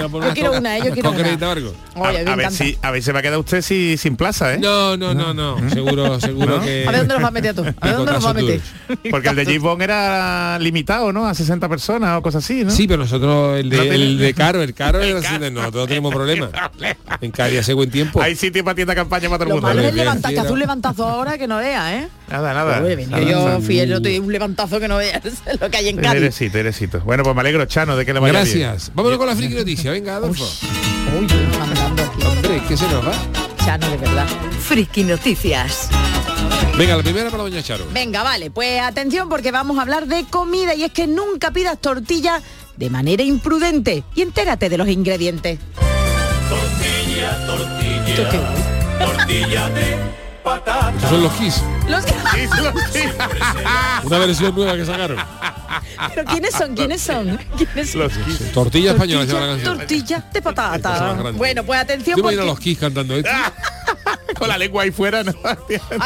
[0.00, 1.50] Yo quiero una, yo quiero una.
[1.52, 1.74] algo.
[1.94, 4.58] A, ver si, a ver si va a quedar usted si- sin plaza, ¿eh?
[4.58, 5.70] No, no, no, no.
[5.70, 6.62] Seguro, seguro ¿No?
[6.62, 6.84] que.
[6.86, 7.62] A ver dónde nos va a meter tú.
[7.80, 8.60] A ver dónde nos va a meter.
[9.10, 11.26] Porque el de Bond era limitado, ¿no?
[11.26, 12.70] A 60 personas o cosas así, ¿no?
[12.70, 15.44] Sí, pero nosotros, el de, No el de Caro, el Caro es así Caro.
[15.44, 16.50] de nosotros no tenemos problema.
[17.20, 18.20] En Cari hace buen tiempo.
[18.22, 19.68] Hay sitio para tienda campaña para todo Lo el mundo.
[19.68, 22.08] malo es el que hace un levantazo ahora que no vea, ¿eh?
[22.28, 22.80] Nada, nada.
[22.80, 25.22] Venía Nada, yo fui el otro un levantazo que no veas
[25.60, 26.22] lo que hay en Cádiz.
[26.22, 27.00] Eresito, eresito.
[27.00, 28.84] Bueno, pues me alegro, Chano, de que le vaya Gracias.
[28.86, 28.94] bien.
[28.96, 29.90] Vámonos con la friki noticia.
[29.90, 30.44] Venga, Adolfo.
[31.18, 31.26] Uy,
[31.58, 32.22] mandando aquí.
[32.24, 33.12] Hombre, ¿qué se nos va?
[33.64, 34.26] Chano, de verdad.
[34.60, 35.88] Friki Noticias.
[36.78, 37.86] Venga, la primera para Doña Charo.
[37.92, 41.78] Venga, vale, pues atención porque vamos a hablar de comida y es que nunca pidas
[41.78, 42.40] tortilla
[42.76, 45.58] de manera imprudente y entérate de los ingredientes.
[48.06, 48.42] ¿Esto qué es?
[50.44, 51.62] Estos son los Kiss.
[51.88, 52.04] Los
[54.04, 55.18] Una versión nueva que sacaron.
[56.14, 56.74] ¿Pero quiénes son?
[56.74, 57.38] ¿Quiénes son?
[57.56, 58.00] ¿Quiénes son?
[58.02, 58.52] Los Kiss.
[58.52, 61.14] Tortilla española Tortilla, tortilla de patata.
[61.32, 62.40] Bueno, pues atención Yo porque...
[62.40, 63.30] a los Kiss cantando esto.
[64.42, 65.32] Con la lengua ahí fuera, ¿no?
[65.44, 65.56] Ay,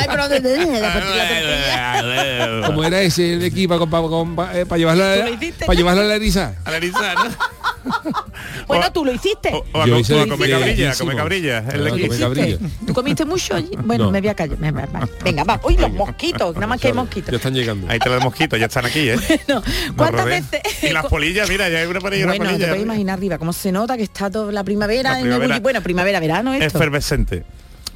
[0.09, 2.66] pero ¿dónde tortilla?
[2.66, 5.27] Como era ese de aquí para, para, llevarla,
[5.66, 6.55] para llevarla a la eriza.
[6.64, 7.57] A la risa, ¿no?
[8.66, 9.51] Bueno, tú lo hiciste.
[9.55, 10.99] O, o a, Yo hice a comer cabrilla, a lejísimos.
[10.99, 11.59] comer cabrilla.
[11.59, 12.20] el Ah, ¿Lo de- comer hiciste?
[12.20, 12.59] cabrilla.
[12.87, 13.70] ¿Tú comiste mucho allí?
[13.85, 14.11] Bueno, No.
[14.11, 14.59] me voy a callar.
[14.59, 15.61] me- me- me- Venga, va.
[15.64, 16.55] Uy, los mosquitos.
[16.57, 17.31] Nada más que hay mosquitos.
[17.31, 17.87] Ya están llegando.
[17.88, 19.16] Ahí te los mosquitos, ya están aquí, ¿eh?
[19.96, 20.61] ¿Cuántas veces?
[20.83, 22.68] Y las polillas, mira, ya hay una por ahí, una Bueno, te polilla.
[22.68, 25.81] puedes imaginar arriba cómo se nota que está toda la primavera, La en el bueno,
[25.81, 26.79] primavera, verano esto.
[26.79, 27.44] Efervescente.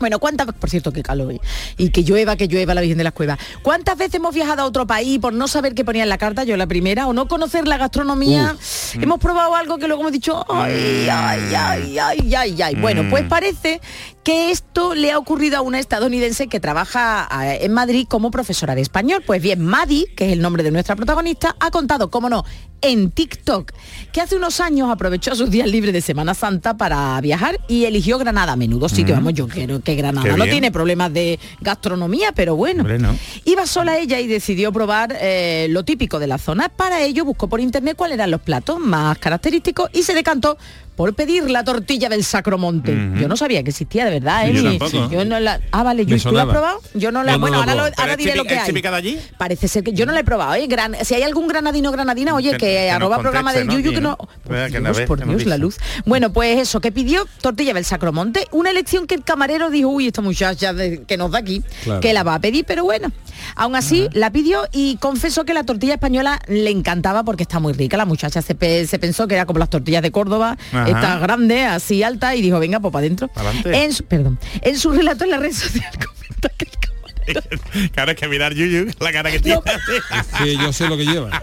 [0.01, 1.35] Bueno, ¿cuántas por cierto qué calor
[1.77, 3.39] y que llueva, que llueva la Virgen de las Cuevas?
[3.63, 6.43] ¿Cuántas veces hemos viajado a otro país por no saber qué ponía en la carta,
[6.45, 8.57] yo la primera, o no conocer la gastronomía?
[8.95, 12.75] Hemos probado algo que luego hemos dicho, ay, ay, ay, ay, ay, ay.
[12.77, 13.83] Bueno, pues parece
[14.23, 18.75] que esto le ha ocurrido a una estadounidense que trabaja eh, en Madrid como profesora
[18.75, 19.23] de español.
[19.25, 22.45] Pues bien, Madi, que es el nombre de nuestra protagonista, ha contado, cómo no,
[22.83, 23.73] en TikTok,
[24.13, 28.19] que hace unos años aprovechó sus días libres de Semana Santa para viajar y eligió
[28.19, 28.53] Granada.
[28.53, 32.83] A menudo que vamos, yo creo que Granada no tiene problemas de gastronomía, pero bueno.
[32.83, 33.17] Hombre, no.
[33.45, 36.69] Iba sola ella y decidió probar eh, lo típico de la zona.
[36.69, 40.59] Para ello buscó por internet cuáles eran los platos más característicos y se decantó
[41.01, 42.95] por pedir la tortilla del Sacromonte.
[43.19, 44.53] Yo no sabía que existía de verdad, ¿eh?
[44.53, 45.11] Yo tampoco.
[45.11, 46.79] yo no la, ah, vale, Me ¿tú la has probado?
[46.93, 47.95] Yo no la, No, no bueno, ahora, lo- probado.
[47.97, 48.67] ahora ¿Pero es diré lo que hay.
[48.67, 49.19] típica de allí?
[49.39, 50.67] Parece ser que yo no la he probado, ¿eh?
[50.67, 53.67] Gran, si hay algún granadino granadina, oye, Que- que, que nos arroba programa del.
[53.71, 54.19] Yuyu que no.
[54.19, 55.79] Por Dios, por la luz.
[56.05, 60.09] Bueno, pues eso, que pidió tortilla del Sacromonte, una elección que el camarero dijo, uy,
[60.09, 62.01] esta muchacha de- que nos da aquí, Claro.
[62.01, 63.11] que la va a pedir, pero bueno.
[63.57, 67.73] Aún así, la pidió y confesó que la tortilla española le encantaba porque está muy
[67.73, 67.97] rica.
[67.97, 70.59] La muchacha se, pe- se pensó que era como las tortillas de Córdoba,
[70.91, 73.31] Está grande, así alta, y dijo, venga, pues para adentro.
[73.65, 76.80] En su, perdón, en su relato en la red social comenta que el
[77.93, 79.61] Claro, es que mirar Yuyu, la cara que tiene.
[80.43, 81.43] Que yo sé lo que lleva.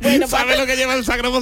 [0.00, 1.32] Bueno, pues- ¿Sabe lo que lleva el Sacro?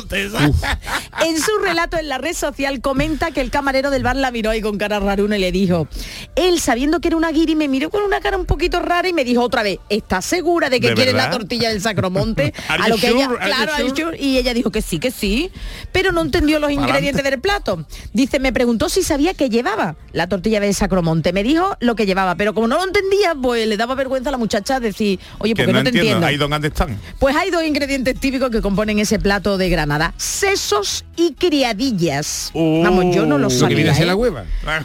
[1.24, 4.50] En su relato en la red social comenta que el camarero del bar la miró
[4.50, 5.88] ahí con cara raruna y le dijo,
[6.34, 9.12] él sabiendo que era una guiri me miró con una cara un poquito rara y
[9.12, 12.52] me dijo otra vez, ¿estás segura de que ¿De quieres la tortilla del Sacromonte?
[12.68, 13.38] Are a lo que ella, sure?
[13.38, 14.02] Claro, sure?
[14.04, 14.18] sure?
[14.20, 15.50] y ella dijo que sí, que sí,
[15.92, 17.86] pero no entendió los ingredientes del plato.
[18.12, 21.32] Dice, me preguntó si sabía que llevaba la tortilla del Sacromonte.
[21.32, 24.32] Me dijo lo que llevaba, pero como no lo entendía, pues le daba vergüenza a
[24.32, 26.10] la muchacha decir, oye, Que porque no no, te entiendo.
[26.16, 26.26] entiendo.
[26.26, 26.98] Ahí dónde están.
[27.20, 32.50] Pues hay dos ingredientes típicos que componen ese plato de Granada, sesos y criadillas.
[32.54, 33.92] Uh, Vamos, yo no lo Lo que sabía.
[33.96, 34.04] ¿eh?
[34.04, 34.44] la hueva.
[34.64, 34.84] La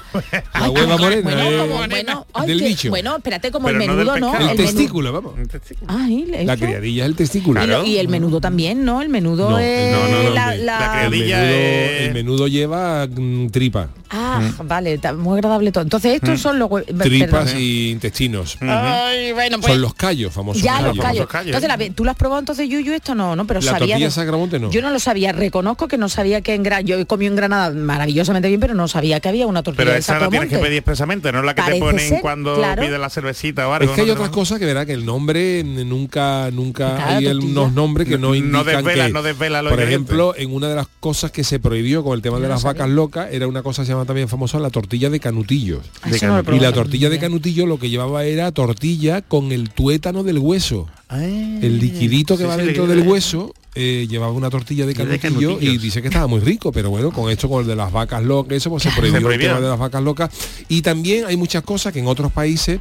[0.53, 1.21] Ay, hueva morena.
[1.23, 2.89] Bueno, eh, como- bueno, ay, del qué- bicho.
[2.89, 4.35] Bueno, espérate, como Pero el menudo, ¿no?
[4.37, 5.33] el menú- testículo, vamos.
[5.87, 6.63] Ay, La eso.
[6.65, 7.63] criadilla es el testículo.
[7.63, 9.01] Y, lo- y el menudo también, ¿no?
[9.01, 12.13] El menudo No, es no, no, no, la, la- La El criadilla menudo, es- el
[12.13, 13.89] menudo lleva mm, tripa.
[14.09, 15.83] Ah, vale, está muy agradable todo.
[15.83, 16.97] Entonces estos son los Mm.
[16.99, 17.61] Tripas perdón.
[17.61, 18.50] y intestinos.
[18.61, 20.97] Ay, bueno, pues Son los callos, famosos ya callos.
[20.97, 21.55] los callos.
[21.55, 23.45] Entonces, la tú lo has probado entonces, Yuyu, esto no, ¿no?
[23.47, 24.71] Pero La sabía de- no.
[24.71, 27.35] Yo no lo sabía, reconozco que no sabía que en Granada, yo he comido en
[27.35, 30.49] Granada maravillosamente bien, pero no sabía que había una tortilla Pero de esa la tienes
[30.49, 32.81] que pedir expresamente, no la que Parece te ponen ser, cuando claro.
[32.81, 33.89] pides la cervecita o algo.
[33.89, 34.13] Es que hay ¿no?
[34.13, 37.51] otras cosas que verá que el nombre nunca nunca Claro, hay tortilla.
[37.51, 40.69] unos nombres que no No indican desvela- que no desvela los por ejemplo en una
[40.69, 43.61] de las cosas que se prohibió con el tema de las vacas locas era una
[43.63, 46.59] cosa que se llama también famosa la tortilla de canutillos Ah, no lo he y
[46.59, 50.87] la tortilla de canutillo lo que llevaba era tortilla con el tuétano del hueso.
[51.61, 55.59] El liquidito que Sí, va sí, dentro del hueso eh, llevaba una tortilla de canutillo
[55.61, 58.23] y dice que estaba muy rico, pero bueno, con esto, con el de las vacas
[58.23, 60.29] locas, eso pues se prohibió el tema de las vacas locas.
[60.69, 62.79] Y también hay muchas cosas que en otros países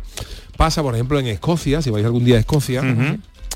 [0.57, 2.83] pasa, por ejemplo, en Escocia, si vais algún día a Escocia,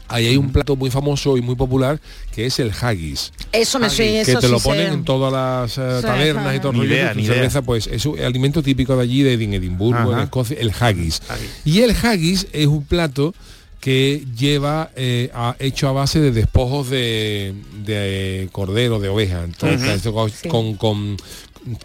[0.08, 1.98] ahí hay un plato muy famoso y muy popular
[2.34, 4.94] que es el haggis Eso me sé, que eso te lo ponen sé.
[4.94, 8.18] en todas las eh, Sí, tabernas y todo el Ni idea, cerveza, pues es un
[8.20, 10.24] alimento típico de allí, de Edimburgo, en.
[10.24, 11.22] Escocia, el haggis.
[11.28, 11.50] Haggis.
[11.64, 13.34] Y el haggis es un plato
[13.80, 19.44] que lleva eh, a- hecho a base de despojos de, de cordero, de oveja.
[19.44, 21.16] Entonces, con, con, con-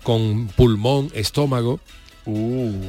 [0.04, 1.80] con pulmón, estómago,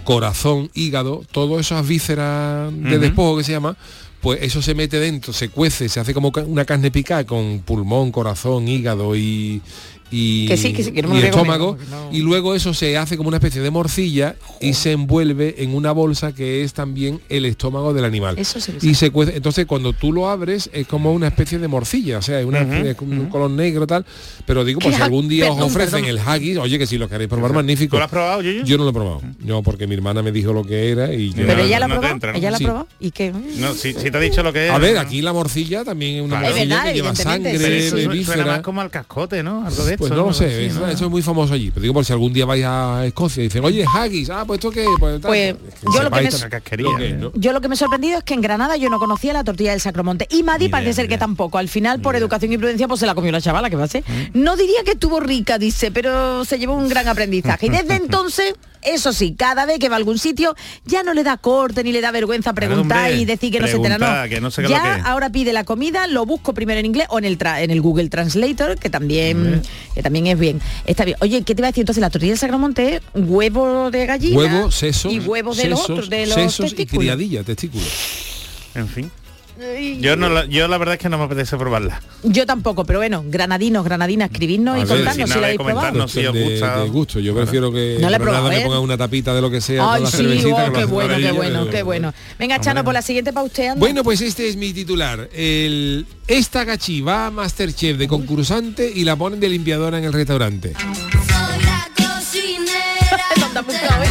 [0.04, 3.76] corazón, hígado, todas esas vísceras de despojo que se llama,
[4.20, 8.12] pues eso se mete dentro, se cuece, se hace como una carne picada con pulmón,
[8.12, 9.62] corazón, hígado y
[10.10, 12.96] y, Que sí, que sí, que no y comer, estómago no- y luego eso se
[12.98, 17.20] hace como una especie de morcilla y se envuelve en una bolsa que es también
[17.28, 20.86] el estómago del animal Eso sí y se cuece entonces cuando tú lo abres es
[20.86, 22.60] como una especie de morcilla o sea es una
[23.00, 24.04] un color negro tal
[24.46, 26.08] pero digo pues ¿Qué si algún día os ofrecen perdón.
[26.10, 28.64] el haggis oye que si lo queréis probar magnífico ¿Tú lo has probado, Yuyu?
[28.64, 31.30] yo no lo he probado no porque mi hermana me dijo lo que era y
[31.30, 32.38] yo Pero No, ella la probó, entra, ¿no?
[32.38, 32.64] ella la Sí.
[32.64, 34.72] probó y que No, si, si te ha dicho lo que es.
[34.72, 37.90] a ver aquí la morcilla también es una morcilla que lleva sangre sí, sí.
[37.90, 38.34] Suena- víscera.
[38.36, 39.66] Suena más como al cascote, ¿no?
[39.66, 41.70] Algo de Pues no lo sé, eso, es muy famoso allí.
[41.70, 44.58] Pero digo, por si algún día vais a Escocia y dicen, oye, haggis, ah, pues
[44.58, 45.20] esto qué, pues.
[45.20, 45.54] Pues,
[45.94, 47.16] yo lo que me- también Una casquería, lo que es.
[47.16, 47.32] ¿no?
[47.34, 49.70] Yo lo que me he sorprendido es que en Granada yo no conocía la tortilla
[49.72, 50.26] del Sacromonte.
[50.30, 51.58] Y Madi parece idea, ser que tampoco.
[51.58, 53.88] Al final, por educación y prudencia, pues se la comió la chavala, que va a
[53.88, 54.02] ser.
[54.34, 57.66] No diría que estuvo rica, dice, pero se llevó un gran aprendizaje.
[57.66, 60.54] Y desde entonces Eso sí, cada vez que va a algún sitio
[60.86, 63.66] ya no le da corte ni le da vergüenza preguntar hombre, y decir que no
[63.66, 63.98] se entera.
[63.98, 64.28] No.
[64.28, 67.06] que no sé lo ya que ahora pide la comida, lo busco primero en inglés
[67.10, 69.62] o en el, tra- en el Google Translator, que también,
[69.94, 70.60] que también es bien.
[70.86, 71.16] Está bien.
[71.20, 71.82] Oye, ¿qué te iba a decir?
[71.82, 75.90] Entonces la tortilla del Sacramonte huevo de gallina Huevo, sesos, y huevos de los sesos,
[75.90, 77.00] otros, de los sesos y testículos.
[77.02, 77.88] criadilla, testículos.
[78.74, 79.10] En fin.
[80.00, 82.00] Yo no la, yo la verdad es que no me apetece probarla.
[82.22, 85.60] Yo tampoco, pero bueno, granadinos, granadinas, escribidnos A y ver, contarnos si si la habéis
[85.60, 86.08] probado.
[86.08, 86.80] si os de, gusta.
[86.82, 87.20] de gusto.
[87.20, 88.64] Yo prefiero que No la probado, nada me ¿eh?
[88.66, 89.92] pongan una tapita de lo que sea.
[89.92, 92.14] Ay, con la sí, oh, con qué la bueno, qué bueno, de- qué bueno.
[92.38, 93.78] Venga, Chano, por la siguiente pausteando.
[93.80, 95.28] Bueno, pues este es mi titular.
[95.34, 100.12] El, esta gachi va a Masterchef de concursante y la ponen de limpiadora en el
[100.12, 100.72] restaurante.
[103.38, 104.08] ¿Dónde ha apuntado, eh?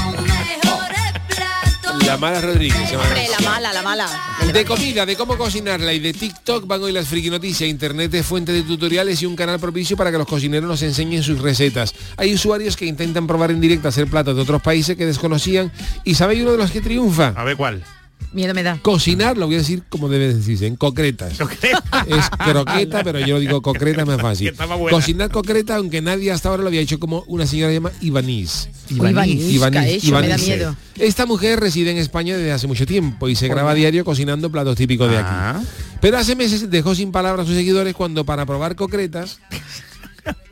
[2.09, 2.75] La mala Rodríguez.
[2.87, 3.03] se llama.
[3.03, 4.09] Hombre, la mala, la mala.
[4.51, 7.69] De comida, de cómo cocinarla y de TikTok van hoy las friki noticias.
[7.69, 11.21] Internet es fuente de tutoriales y un canal propicio para que los cocineros nos enseñen
[11.21, 11.93] sus recetas.
[12.17, 15.71] Hay usuarios que intentan probar en directo hacer platos de otros países que desconocían
[16.03, 17.27] y ¿sabéis uno de los que triunfa?
[17.35, 17.83] A ver cuál.
[18.31, 18.77] Miedo me da.
[18.81, 21.33] Cocinar, lo voy a decir como debe decirse, en concretas.
[21.39, 24.53] Es croqueta, pero yo lo digo concreta más fácil.
[24.89, 28.69] Cocinar concreta, aunque nadie hasta ahora lo había hecho como una señora llama Ivanís.
[28.89, 30.11] Ivanís, ¿qué ha hecho?
[30.19, 30.75] Me da miedo.
[30.95, 34.51] Esta mujer reside en España desde hace mucho tiempo y se graba a diario cocinando
[34.51, 35.55] platos típicos de Ah.
[35.57, 35.67] aquí.
[36.01, 39.39] Pero hace meses dejó sin palabras a sus seguidores cuando para probar concretas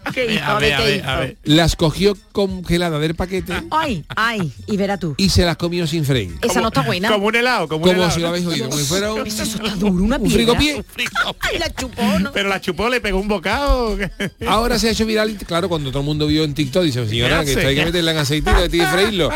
[0.14, 0.44] ¿Qué hizo?
[0.44, 1.38] A ver, a ¿qué ver, a ver.
[1.44, 5.16] las cogió congeladas del paquete Ay, ay, y verá tú.
[5.18, 6.36] y se las comió sin freír.
[6.42, 7.10] Esa no está buena.
[7.10, 8.12] Como un helado, como, un Como helado.
[8.12, 10.36] si lo habéis oído, como si fuera un, Eso está duro, una un piedra.
[10.38, 10.84] frigopié.
[11.40, 12.32] Ay, la chupó, ¿no?
[12.32, 13.98] Pero la chupó, le pegó un bocado.
[14.48, 17.08] Ahora se ha hecho viral, y, claro, cuando todo el mundo vio en TikTok, dice,
[17.08, 19.30] señora, ¿Qué que esto hay que meterla en aceite, que tiene que freírlo.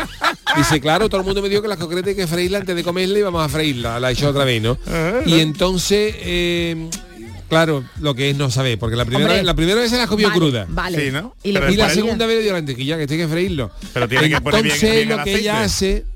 [0.56, 2.82] Dice, claro, todo el mundo me dijo que las concretas hay que freírla antes de
[2.84, 3.98] comerla y vamos a freírla.
[4.00, 4.78] La ha hecho otra vez, ¿no?
[5.26, 6.88] Y entonces, eh,
[7.52, 9.36] claro, lo que es no saber, porque la primera, Hombre.
[9.36, 10.66] vez, la primera vez se la comió Vale, cruda.
[10.70, 10.98] Vale.
[11.04, 11.36] Sí, ¿no?
[11.42, 13.70] Y, le Pero Y la segunda vez le dio la mantequilla, que tiene que freírlo.
[13.92, 16.06] Pero tiene que poner bien- Entonces bien el lo que ella hace,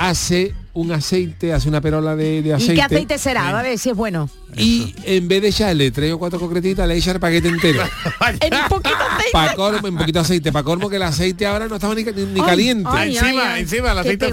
[0.00, 2.74] hace un aceite, hace una perola de, de ¿Y aceite.
[2.74, 3.58] qué aceite será?
[3.58, 4.30] A ver si es bueno.
[4.56, 7.82] Y en vez de echarle tres o cuatro concretitas, le echa el paquete entero.
[8.40, 9.30] En un poquito de aceite.
[9.32, 12.02] Pa' colmo, un poquito de aceite, para colmo que el aceite ahora no estaba ni,
[12.04, 12.88] ni- ni Ay, caliente.
[12.90, 13.60] ay, Encima, ay.
[13.62, 14.30] encima, el aceite.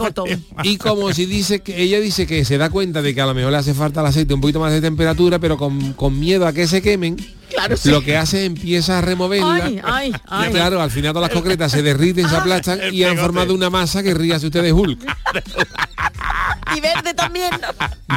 [0.64, 3.34] Y como si dice que ella dice que se da cuenta de que a lo
[3.34, 6.48] mejor le hace falta el aceite un poquito más de temperatura, pero con, con miedo
[6.48, 7.18] a que se quemen,
[7.58, 7.90] Claro, sí.
[7.90, 9.66] lo que hace es empieza a removerla.
[9.66, 10.52] Ay, ay, Y ay.
[10.52, 13.72] claro, al final todas las concretas se derriten, se aplastan El y han formado una
[13.72, 15.00] masa que ríase usted de Hulk.
[16.76, 17.50] Y verde también.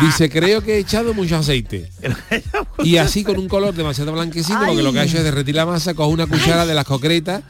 [0.03, 1.91] Dice, creo que he echado mucho aceite.
[2.85, 5.67] Y así con un color demasiado blanquecino, porque lo que ha hecho es derretir la
[5.67, 7.43] masa, coge una cuchara de las concretas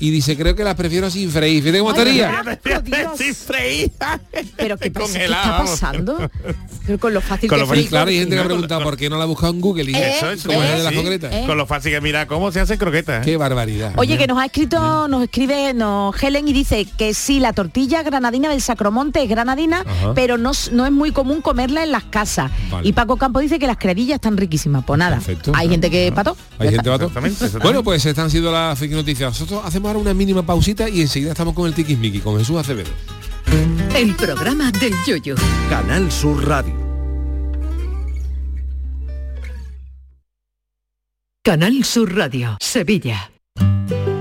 [0.00, 1.62] y dice, creo que las prefiero sin freír.
[1.62, 2.42] Fíjate cómo estaría.
[3.16, 3.90] Sin freír.
[4.56, 5.18] Pero ¿qué, pasa?
[5.18, 6.30] ¿Qué está pasando?
[6.86, 9.10] Pero con lo fácil Con que lo claro, hay gente que ha preguntado por qué
[9.10, 11.32] no la ha buscado en Google y Eh, Eso es, como es de las concretas.
[11.34, 11.44] Eh.
[11.46, 13.22] Con lo fácil que mira cómo se hacen croquetas.
[13.22, 13.24] ¿eh?
[13.24, 13.92] Qué barbaridad.
[13.96, 18.02] Oye, que nos ha escrito, nos escribe nos Helen y dice que sí, la tortilla
[18.02, 20.14] granadina del Sacromonte es granadina, Ajá.
[20.14, 22.50] pero no, no es muy común comerla en las casas.
[22.70, 22.88] Vale.
[22.88, 24.84] Y Paco Campo dice que las creadillas están riquísimas.
[24.84, 25.52] Pues nada, Perfecto.
[25.54, 26.36] hay gente que pató.
[26.58, 27.58] Hay gente exactamente.
[27.58, 29.30] Bueno, pues estas han sido las fake noticias.
[29.30, 32.90] Nosotros hacemos ahora una mínima pausita y enseguida estamos con el tiquismiqui, con Jesús Acevedo.
[33.94, 35.34] El programa del yoyo.
[35.68, 36.74] Canal Sur Radio.
[41.42, 43.30] Canal Sur Radio, Sevilla.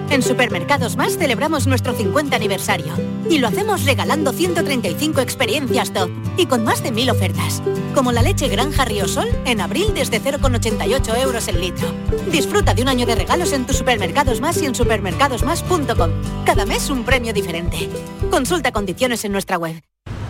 [0.09, 2.93] En Supermercados Más celebramos nuestro 50 aniversario
[3.29, 7.61] y lo hacemos regalando 135 experiencias top y con más de 1000 ofertas,
[7.93, 11.87] como la leche Granja Riosol en abril desde 0,88 euros el litro.
[12.31, 16.11] Disfruta de un año de regalos en tus Supermercados Más y en supermercadosmás.com.
[16.45, 17.89] Cada mes un premio diferente.
[18.31, 19.81] Consulta condiciones en nuestra web.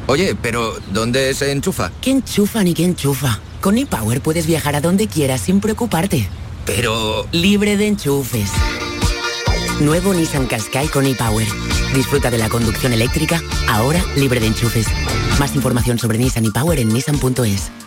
[0.08, 1.92] Oye, pero ¿dónde se enchufa?
[2.02, 3.40] ¿Qué enchufa ni qué enchufa?
[3.62, 6.28] Con ePower puedes viajar a donde quieras sin preocuparte.
[6.66, 7.28] Pero...
[7.32, 8.52] Libre de enchufes.
[9.80, 11.48] Nuevo Nissan Qashqai con ePower.
[11.94, 14.88] Disfruta de la conducción eléctrica, ahora libre de enchufes.
[15.40, 17.87] Más información sobre Nissan ePower en nissan.es.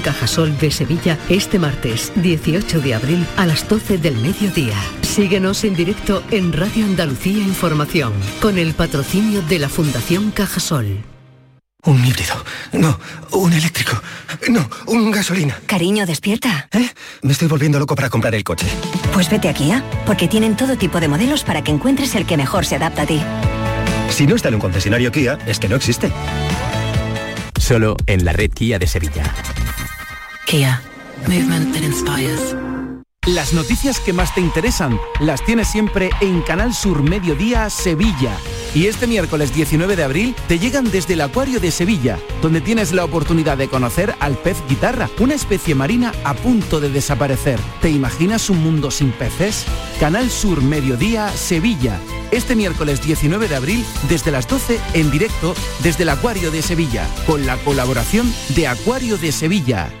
[0.01, 4.75] Cajasol de Sevilla este martes 18 de abril a las 12 del mediodía.
[5.01, 11.03] Síguenos en directo en Radio Andalucía Información con el patrocinio de la Fundación Cajasol.
[11.83, 12.35] Un híbrido.
[12.73, 12.99] No,
[13.31, 13.99] un eléctrico.
[14.49, 15.59] No, un gasolina.
[15.65, 16.67] Cariño, despierta.
[16.71, 16.89] ¿Eh?
[17.23, 18.67] Me estoy volviendo loco para comprar el coche.
[19.13, 22.37] Pues vete a Kia, porque tienen todo tipo de modelos para que encuentres el que
[22.37, 23.21] mejor se adapta a ti.
[24.09, 26.11] Si no está en un concesionario Kia, es que no existe.
[27.59, 29.23] Solo en la red Kia de Sevilla.
[31.27, 31.71] Movement.
[33.27, 38.35] Las noticias que más te interesan las tienes siempre en Canal Sur Mediodía Sevilla.
[38.73, 42.91] Y este miércoles 19 de abril te llegan desde el Acuario de Sevilla, donde tienes
[42.93, 47.59] la oportunidad de conocer al pez guitarra, una especie marina a punto de desaparecer.
[47.79, 49.65] ¿Te imaginas un mundo sin peces?
[49.99, 51.99] Canal Sur Mediodía Sevilla.
[52.31, 57.07] Este miércoles 19 de abril desde las 12 en directo desde el Acuario de Sevilla,
[57.27, 60.00] con la colaboración de Acuario de Sevilla.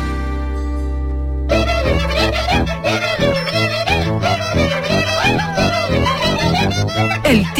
[4.53, 4.70] El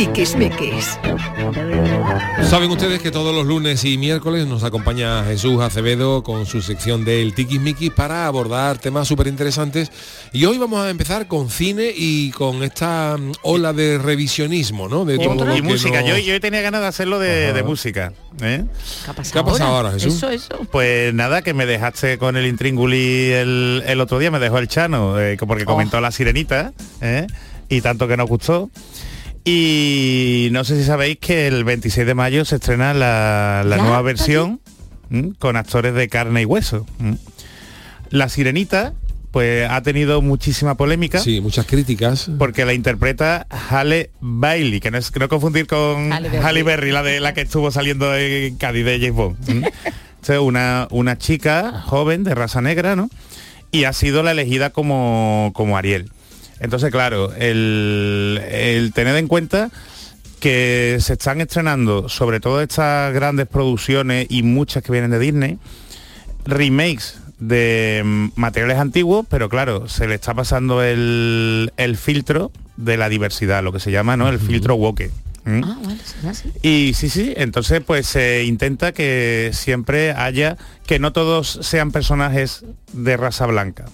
[0.01, 0.97] tiquismiquis.
[2.49, 7.05] Saben ustedes que todos los lunes y miércoles nos acompaña Jesús Acevedo con su sección
[7.05, 9.91] del Tiquismiquis para abordar temas súper interesantes.
[10.33, 15.05] Y hoy vamos a empezar con cine y con esta mm, ola de revisionismo, ¿no?
[15.05, 16.01] De todo lo y que música.
[16.01, 18.11] Yo, yo tenía ganas de hacerlo de, música.
[18.41, 18.65] ¿eh?
[19.05, 20.15] ¿Qué ha pasado, ¿Qué ha pasado ahora, Jesús?
[20.15, 20.65] Eso, eso.
[20.71, 24.67] Pues nada, que me dejaste con el intrínguli el, el otro día, me dejó el
[24.67, 27.27] Chano, eh, porque comentó la sirenita, ¿eh?
[27.69, 28.71] y tanto que nos gustó.
[29.43, 34.01] Y no sé si sabéis que el 26 de mayo se estrena la, la nueva
[34.01, 34.61] versión
[35.09, 35.33] ¿m?
[35.39, 36.85] con actores de carne y hueso.
[36.99, 37.17] ¿m?
[38.11, 38.93] La sirenita,
[39.31, 41.19] pues ha tenido muchísima polémica.
[41.19, 42.29] Sí, muchas críticas.
[42.37, 46.45] Porque la interpreta Halle Bailey, que no es que no confundir con Halle Berry.
[46.45, 49.49] Halle Berry, la de la que estuvo saliendo en Cádiz de James Bond.
[49.49, 49.71] ¿m?
[50.21, 53.09] Entonces, una, una chica joven de raza negra, ¿no?
[53.71, 56.11] Y ha sido la elegida como, como Ariel.
[56.61, 59.71] Entonces, claro, el, el tener en cuenta
[60.39, 65.57] que se están estrenando, sobre todo estas grandes producciones y muchas que vienen de Disney,
[66.45, 72.95] remakes de mm, materiales antiguos, pero claro, se le está pasando el, el filtro de
[72.95, 74.29] la diversidad, lo que se llama, ¿no?
[74.29, 75.11] El filtro woke.
[75.45, 76.51] Ah, será así.
[76.61, 82.63] Y sí, sí, entonces pues se intenta que siempre haya, que no todos sean personajes
[82.93, 83.85] de raza blanca,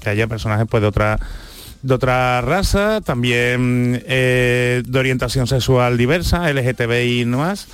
[0.00, 1.18] que haya personajes pues de otra
[1.82, 7.68] de otra raza, también eh, de orientación sexual diversa, LGTBI no más.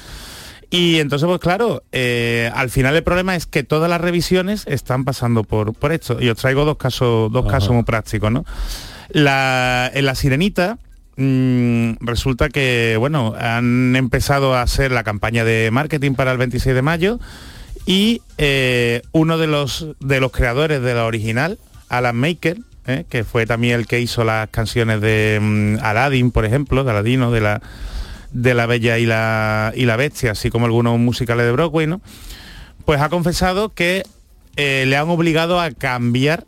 [0.71, 5.05] Y entonces, pues claro, eh, al final el problema es que todas las revisiones están
[5.05, 6.21] pasando por, por esto.
[6.21, 7.59] Y os traigo dos casos, dos Ajá.
[7.59, 8.45] casos muy prácticos, ¿no?
[9.11, 10.79] La, en la sirenita
[11.17, 16.75] mm, resulta que, bueno, han empezado a hacer la campaña de marketing para el 26
[16.75, 17.21] de mayo
[17.87, 23.05] y eh, uno de los, de los creadores de la original, Alan Maker, ¿eh?
[23.09, 27.31] que fue también el que hizo las canciones de mm, Aladdin, por ejemplo, de Aladino,
[27.31, 27.63] de la
[28.33, 32.03] de la Bella y la, y la Bestia, así como algunos musicales de Broadway, ¿no?
[32.85, 34.03] Pues ha confesado que
[34.57, 36.45] eh, le han obligado a cambiar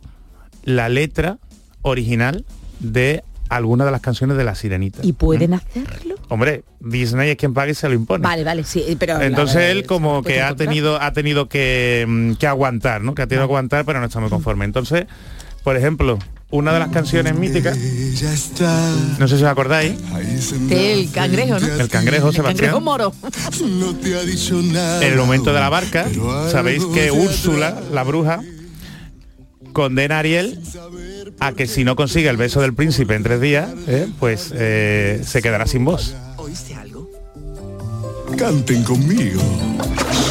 [0.63, 1.37] la letra
[1.81, 2.45] original
[2.79, 4.99] de algunas de las canciones de La Sirenita.
[5.01, 6.15] ¿Y pueden hacerlo?
[6.27, 8.23] Hombre, Disney es quien paga y se lo impone.
[8.23, 9.19] Vale, vale, sí, pero...
[9.19, 10.67] Entonces él como que ha encontrar.
[10.67, 13.15] tenido ha tenido que, mm, que aguantar, ¿no?
[13.15, 14.65] Que ha tenido que aguantar, pero no está muy conforme.
[14.65, 15.07] Entonces,
[15.69, 16.17] por ejemplo,
[16.49, 17.77] una de las canciones míticas,
[19.19, 19.93] no sé si os acordáis,
[20.71, 21.67] El cangrejo, ¿no?
[21.67, 22.71] El cangrejo, El Sebastián.
[22.71, 23.13] cangrejo moro.
[23.61, 26.07] en el momento de la barca,
[26.51, 28.41] sabéis que Úrsula, la bruja,
[29.73, 30.59] condena a Ariel
[31.39, 34.07] a que si no consigue el beso del príncipe en tres días, ¿eh?
[34.19, 36.15] pues eh, se quedará sin voz.
[38.37, 39.41] Canten conmigo.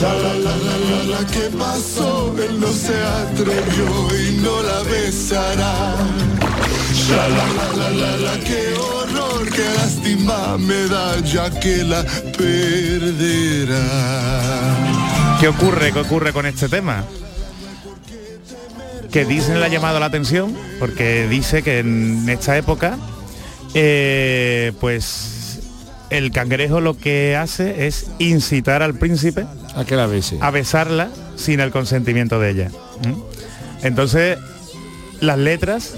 [0.00, 2.34] Shalalala, ¿qué pasó?
[2.38, 5.96] Él no se atrevió y no la besará.
[6.94, 12.04] Shalalala, qué horror, qué lástima me da ya que la
[12.37, 13.82] perderá.
[15.40, 15.92] ¿Qué ocurre?
[15.92, 17.04] ¿Qué ocurre con este tema?
[19.11, 22.98] Que Disney le ha llamado la atención porque dice que en esta época,
[23.74, 25.38] eh, pues
[26.11, 31.09] el cangrejo lo que hace es incitar al príncipe a que la bese, a besarla
[31.37, 32.71] sin el consentimiento de ella.
[33.83, 34.38] Entonces,
[35.21, 35.94] las letras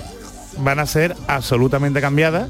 [0.59, 2.49] van a ser absolutamente cambiadas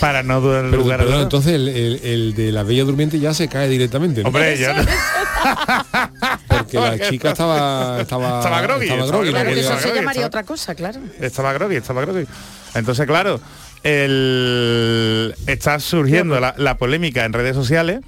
[0.00, 3.34] para no dar Pero, lugar a entonces el, el- el de la Bella Durmiente ya
[3.34, 4.22] se cae directamente.
[4.22, 4.28] ¿no?
[4.28, 4.84] Hombre, ya no-
[6.48, 10.42] Porque la chica estaba estaba Estaba groggy, estaba estaba groggy, Eso se llamaría estaba- otra
[10.44, 11.00] cosa, claro.
[11.20, 12.26] Estaba groggy, estaba groggy.
[12.74, 13.40] Entonces, claro,
[13.84, 18.00] el, está surgiendo la, la polémica en redes sociales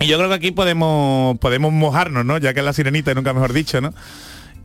[0.00, 2.38] Y yo creo que aquí podemos, podemos mojarnos, ¿no?
[2.38, 3.94] Ya que es la sirenita, nunca mejor dicho, ¿no?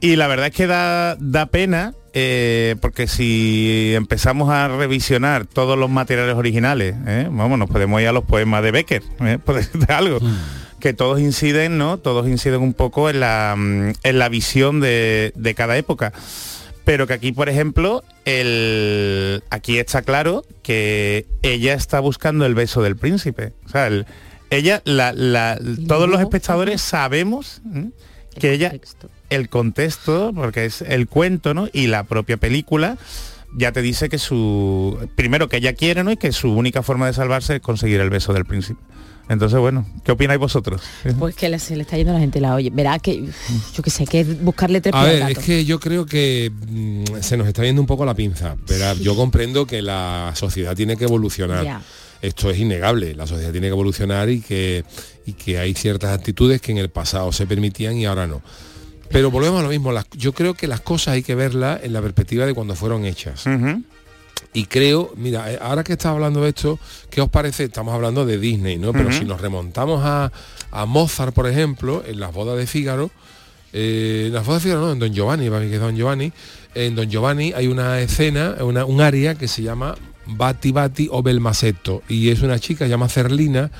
[0.01, 5.77] Y la verdad es que da, da pena, eh, porque si empezamos a revisionar todos
[5.77, 7.27] los materiales originales, ¿eh?
[7.31, 9.39] vamos, nos podemos ir a los poemas de Becker, ¿eh?
[9.43, 10.19] por decirte algo.
[10.79, 11.97] que todos inciden, ¿no?
[11.97, 16.13] Todos inciden un poco en la, mm, en la visión de, de cada época.
[16.85, 22.81] Pero que aquí, por ejemplo, el, aquí está claro que ella está buscando el beso
[22.81, 23.53] del príncipe.
[23.65, 24.05] O sea, el-
[24.51, 27.61] ella, la, la- todos los espectadores sabemos
[28.39, 28.71] que ella,
[29.29, 31.67] el contexto, porque es el cuento, ¿no?
[31.73, 32.97] Y la propia película
[33.57, 36.11] ya te dice que su primero que ella quiere, ¿no?
[36.11, 38.79] Y que su única forma de salvarse es conseguir el beso del príncipe.
[39.27, 40.81] Entonces, bueno, ¿qué opináis vosotros?
[41.17, 42.69] Pues que se le está yendo a la gente la oye.
[42.71, 43.25] Verá que,
[43.75, 45.31] yo qué sé, hay que buscarle tres A al ver, gato.
[45.39, 48.55] es que yo creo que mm, se nos está yendo un poco la pinza.
[48.67, 51.63] Verá, yo comprendo que la sociedad tiene que evolucionar.
[51.63, 51.81] Ya.
[52.21, 53.13] Esto es innegable.
[53.15, 54.83] La sociedad tiene que evolucionar y que,
[55.25, 58.41] y que hay ciertas actitudes que en el pasado se permitían y ahora no.
[59.09, 59.91] Pero volvemos a lo mismo.
[59.91, 63.05] las- yo creo que las cosas hay que verlas en la perspectiva de cuando fueron
[63.05, 63.43] hechas.
[64.53, 66.79] Y creo, mira, eh, ahora que estás hablando de esto,
[67.09, 67.65] ¿qué os parece?
[67.65, 68.93] Estamos hablando de Disney, ¿no?
[68.93, 70.31] Pero si nos remontamos a,
[70.71, 73.11] a Mozart, por ejemplo, en las bodas de Fígaro,
[73.73, 75.95] eh, en las bodas de Fígaro no, en Don Giovanni, para mí que es Don
[75.95, 76.31] Giovanni,
[76.73, 81.21] en Don Giovanni hay una escena, una, un área que se llama Bati Bati o
[81.21, 83.71] Belmasetto, y es una chica, se llama Cerlina,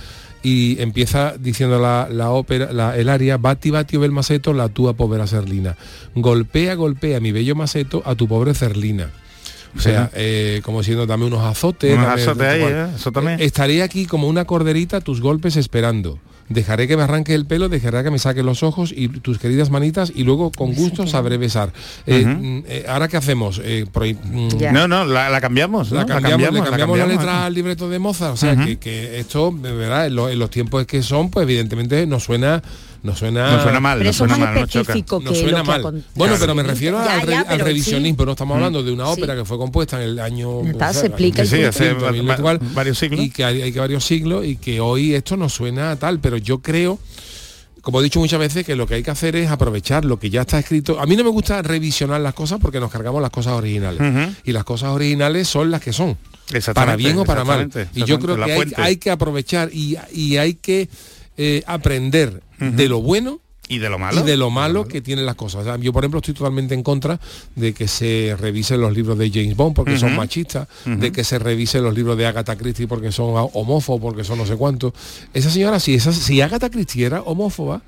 [0.43, 4.93] y empieza diciendo la, la ópera, la- el área, Bati Bati o Belmasetto, la tua
[4.93, 5.75] povera Cerlina.
[6.13, 9.09] Golpea, golpea mi bello maceto a tu pobre Cerlina.
[9.75, 11.93] O sea, eh, como diciendo, dame unos azotes.
[11.93, 12.73] Unos dame- azotes ahí, cual.
[12.73, 12.87] ¿eh?
[12.95, 13.39] Eso también.
[13.39, 16.17] Eh, Estaré aquí como una corderita, tus golpes esperando.
[16.47, 19.71] Dejaré que me arranque el pelo, dejaré que me saque los ojos y tus queridas
[19.71, 21.73] manitas y luego con gusto sabré besar.
[22.05, 23.59] Eh, mm, eh, Ahora qué hacemos?
[23.63, 25.97] Eh, por ahí, mm, No, no, la, la cambiamos, ¿no?
[26.01, 27.07] la cambiamos, le la cambiamos la, cambiamos.
[27.25, 28.33] letra al libreto de Mozart.
[28.33, 32.05] O sea, que, que esto, verdad, en, lo- en los tiempos que son, pues evidentemente
[32.05, 32.61] nos suena...
[33.05, 34.95] Nos suena, No suena mal, Pero no suena es más mal, no choca.
[35.23, 35.81] No suena mal.
[35.83, 36.35] Bueno, Claro.
[36.39, 38.23] pero me refiero Ya, al, re- revisionismo.
[38.23, 38.25] sí.
[38.25, 39.11] No estamos hablando de una Sí.
[39.13, 40.61] ópera que fue compuesta en el año...
[40.67, 43.19] Está, o sea, se explica y sí, hace va- varios siglos.
[43.21, 46.37] Y que hay, hay que varios siglos y que hoy esto nos suena tal, pero
[46.37, 46.99] yo creo
[47.81, 50.31] como he dicho muchas veces, que lo que hay que hacer es aprovechar lo que
[50.31, 50.99] ya está escrito.
[50.99, 54.01] A mí no me gusta revisionar las cosas porque nos cargamos las cosas originales.
[54.43, 56.17] Y las cosas originales son las que son.
[56.51, 57.69] Exactamente, Para bien o para mal.
[57.93, 60.89] Y yo creo que hay que aprovechar y, y hay que
[61.37, 65.25] eh, aprender de lo bueno y de lo malo y de lo malo que tienen
[65.25, 65.61] las cosas.
[65.61, 67.19] O sea, yo por ejemplo estoy totalmente en contra
[67.55, 71.39] de que se revisen los libros de James Bond porque son machistas, de que se
[71.39, 74.93] revisen los libros de Agatha Christie porque son homófobos, porque son no sé cuántos.
[75.33, 77.81] Esa señora, si esa, si Agatha Christie era homófoba,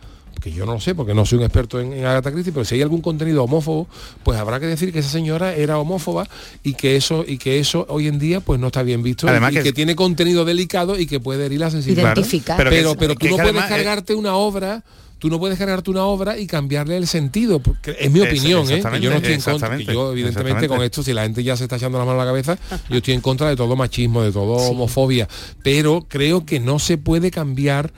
[0.50, 2.66] que yo no lo sé porque no soy un experto en, en Agatha Christie, pero
[2.66, 3.88] si hay algún contenido homófobo,
[4.24, 6.28] pues habrá que decir que esa señora era homófoba
[6.64, 9.52] y que eso y que eso hoy en día pues no está bien visto Además
[9.52, 12.14] y que- que, tiene contenido delicado y que puede herir la sensibilidad.
[12.16, 12.58] Identificar.
[12.58, 14.84] Pero, Pero tú que no que puedes además, eh, cargarte una obra
[15.20, 18.82] tú no puedes cargarte una obra y cambiarle el sentido, porque es mi opinión, ¿eh?
[19.00, 21.58] que yo no estoy en contra, que yo evidentemente con esto, si la gente ya
[21.58, 22.58] se está echando la mano a la cabeza,
[22.90, 25.28] yo estoy en contra de todo machismo, de todo homofobia,
[25.64, 27.92] pero creo que no se puede cambiar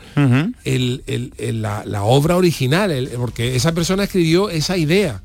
[0.63, 5.21] el- el- el- la, la obra original, porque esa persona escribió esa idea.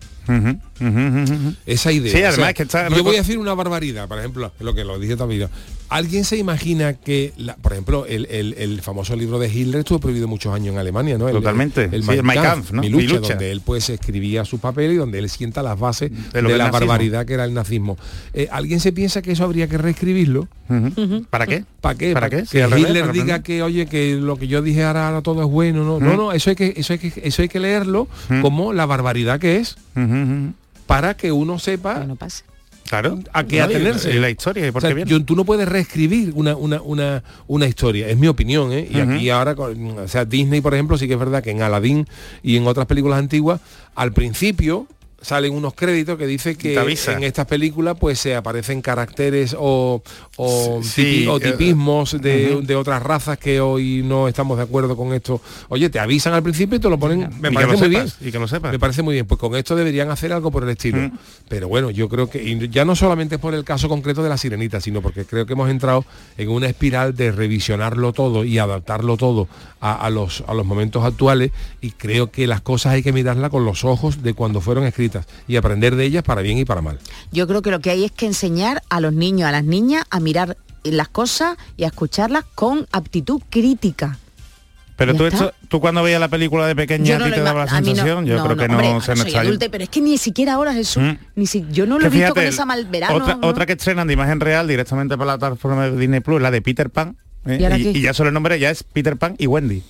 [1.66, 2.12] Esa idea.
[2.12, 4.74] Sí, O además sea, que está- yo voy a decir una barbaridad, por ejemplo, lo
[4.74, 5.48] que lo dije también.
[5.90, 10.00] ¿Alguien se imagina que, la- por ejemplo, el, el- el famoso libro de Hitler estuvo
[10.00, 11.28] prohibido muchos años en Alemania, ¿no?
[11.28, 11.84] El- Totalmente.
[11.92, 12.80] El, Sí, el Mein Kampf, ¿no?
[12.82, 16.10] Mi Mi lucha, donde él pues escribía su papel y donde él sienta las bases
[16.32, 17.96] de, lo que es la barbaridad que era el nazismo.
[18.32, 20.48] Eh, ¿Alguien se piensa que eso habría que reescribirlo?
[21.30, 21.64] ¿Para qué?
[21.80, 22.12] ¿Para qué?
[22.14, 22.36] ¿Para qué?
[22.38, 25.20] Que Sí, al revés, Hitler diga que, oye, que lo que yo dije ahora, ahora
[25.22, 25.84] todo es bueno.
[25.84, 26.16] No, no, Mm.
[26.16, 28.40] no, eso hay que, eso hay que, eso hay que leerlo Mm.
[28.40, 29.76] como la barbaridad que es
[30.86, 32.44] para que uno sepa no pase.
[33.00, 33.18] Claro.
[33.32, 34.14] a qué No, atenerse.
[34.14, 35.10] y la historia, y por O sea, qué viene.
[35.10, 38.88] yo- tú no puedes reescribir una, una, una, una historia, es mi opinión, ¿eh?
[38.90, 41.62] Y aquí ahora, con- o sea, Disney, por ejemplo, sí que es verdad que en
[41.62, 42.06] Aladdin
[42.42, 43.60] y en otras películas antiguas,
[43.94, 44.86] al principio
[45.24, 46.74] salen unos créditos que dice que
[47.16, 50.02] en estas películas pues se aparecen caracteres o,
[50.36, 54.64] o, Sí, tipi- o eh, tipismos de, de otras razas que hoy no estamos de
[54.64, 55.40] acuerdo con esto.
[55.68, 58.28] Oye, te avisan al principio y te lo ponen, me parece muy sepas, bien.
[58.28, 58.72] Y que lo sepas.
[58.72, 60.98] Me parece muy bien, pues con esto deberían hacer algo por el estilo.
[60.98, 61.12] Mm.
[61.48, 64.80] Pero bueno, yo creo que ya no solamente por el caso concreto de la sirenita,
[64.80, 66.04] sino porque creo que hemos entrado
[66.36, 69.48] en una espiral de revisionarlo todo y adaptarlo todo
[69.80, 73.50] a, a los, a los momentos actuales y creo que las cosas hay que mirarlas
[73.50, 75.13] con los ojos de cuando fueron escritas
[75.48, 76.98] y aprender de ellas para bien y para mal.
[77.32, 80.04] Yo creo que lo que hay es que enseñar a los niños, a las niñas,
[80.10, 84.18] a mirar las cosas y a escucharlas con aptitud crítica.
[84.96, 87.36] Pero tú, esto, tú cuando veías la película de pequeña Yo a no ti lo
[87.36, 89.28] te daba la a no- sensación, yo no, creo que no, hombre, se nos soy
[89.28, 91.16] está adulta, pero es que ni siquiera ahora Jesús, Mm.
[91.34, 93.16] ni si, yo no lo Que he visto fíjate, con esa mal verano.
[93.16, 93.48] Otra, ¿no?
[93.48, 96.62] otra que estrenan de imagen real directamente para la plataforma de Disney Plus, la de
[96.62, 97.16] Peter Pan.
[97.44, 97.90] ¿eh?
[97.92, 99.82] ¿Y ya solo el nombre ya es Peter Pan y Wendy.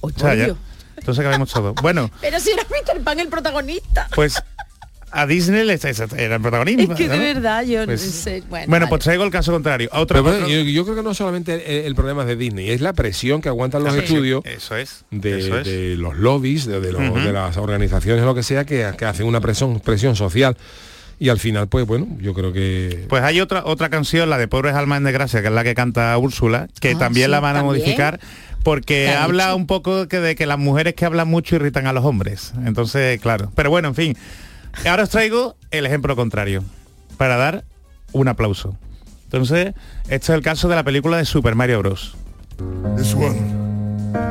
[0.00, 0.54] O sea, ya.
[0.96, 1.74] Entonces cabemos todo.
[1.82, 4.06] Bueno, Pero si era Peter Pan el protagonista.
[4.14, 4.40] pues
[5.22, 5.74] a Disney le
[6.16, 6.92] era el protagonista.
[6.92, 8.42] Es que de verdad yo Pues- no sé.
[8.48, 8.90] Bueno, Bueno, vale.
[8.90, 9.88] pues traigo el caso contrario.
[9.92, 12.36] Otro, Pero bueno, otro- yo, yo creo que no solamente el, el problema es de
[12.36, 15.04] Disney, es la presión que aguantan los Sí, estudios Eso es.
[15.10, 15.66] de, eso es.
[15.66, 17.18] de los lobbies, de, de los- Ujú.
[17.20, 20.56] de las organizaciones, lo que sea, que, que hacen una presión, presión social.
[21.18, 23.06] Y al final, pues bueno, yo creo que...
[23.08, 25.74] Pues hay otra otra canción, la de Pobres Almas en Desgracia, que es la que
[25.74, 27.78] canta Úrsula, que Ah, también sí, la van a también.
[27.80, 28.20] modificar
[28.62, 29.56] porque ¿Qué ha habla dicho?
[29.56, 32.52] un poco que de que las mujeres que hablan mucho irritan a los hombres.
[32.66, 33.50] Entonces, claro.
[33.54, 34.16] Pero bueno, en fin.
[34.84, 36.62] Ahora os traigo el ejemplo contrario,
[37.16, 37.64] para dar
[38.12, 38.76] un aplauso.
[39.24, 39.74] Entonces,
[40.04, 42.14] este es el caso de la película de Super Mario Bros.
[42.96, 43.36] This one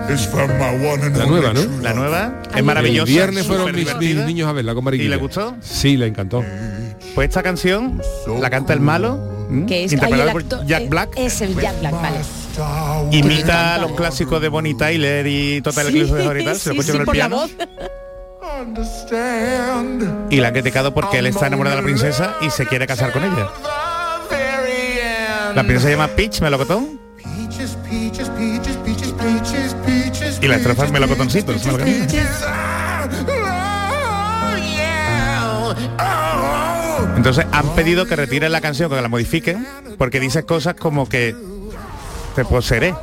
[0.10, 1.62] is from my one and La nueva, ¿no?
[1.82, 3.08] La nueva es maravillosa.
[3.08, 5.08] El viernes fueron mis, niños a verla con Mariquilla.
[5.08, 5.56] ¿Y le gustó?
[5.62, 6.44] Sí, le encantó.
[7.14, 8.02] Pues esta canción
[8.40, 9.20] la canta el malo,
[9.68, 11.14] que es interpretado el por Jack eh, Black.
[11.18, 12.20] Es el Jack Black, vale.
[13.12, 16.80] Imita los clásicos de Bonnie Tyler y Total Sí, Eclipse de tal, se lo sí,
[16.80, 17.50] escucha sí, con el por la piano.
[20.30, 23.12] Y la han criticado porque él está enamorado de la princesa y se quiere casar
[23.12, 23.50] con ella.
[25.56, 27.00] La princesa se llama Peach Melocotón
[30.42, 31.54] y la estrofa es Melocotoncito.
[32.48, 33.08] Ah,
[35.60, 35.74] oh.
[36.00, 37.18] Oh.
[37.18, 39.66] Entonces han pedido que retiren la canción, que la modifiquen,
[39.98, 41.36] porque dice cosas como que
[42.36, 42.94] te poseeré.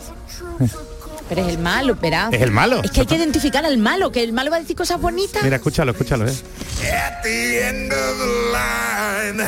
[1.28, 2.32] Pero es el malo, verás.
[2.32, 2.82] Es el malo.
[2.82, 5.42] Es que hay que identificar al malo, que el malo va a decir cosas bonitas.
[5.42, 6.32] Mira, escúchalo, escúchalo, eh.
[6.32, 9.42] At the end of the line,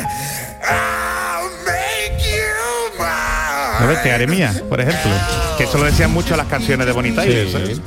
[0.62, 3.80] I'll make you mine.
[3.80, 4.02] ¿No ves?
[4.02, 5.10] Te haré mía, por ejemplo.
[5.58, 7.52] Que eso lo decían mucho las canciones de Tyler, Sí.
[7.52, 7.80] ¿sabes?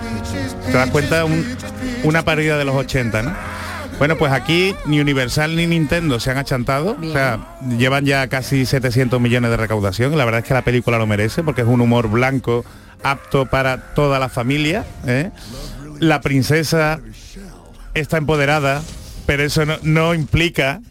[0.66, 1.58] Te das cuenta un-
[2.04, 3.34] una parodia de los 80, ¿no?
[3.98, 6.96] Bueno, pues aquí ni Universal ni Nintendo se han achantado.
[7.02, 7.40] O sea,
[7.80, 10.16] llevan ya casi 700 millones de recaudación.
[10.18, 12.64] La verdad es que la película lo merece porque es un humor blanco
[13.04, 14.86] apto para toda la familia.
[15.06, 15.32] ¿eh?
[16.00, 17.00] La princesa
[17.94, 18.82] está empoderada,
[19.26, 20.82] pero eso no, no implica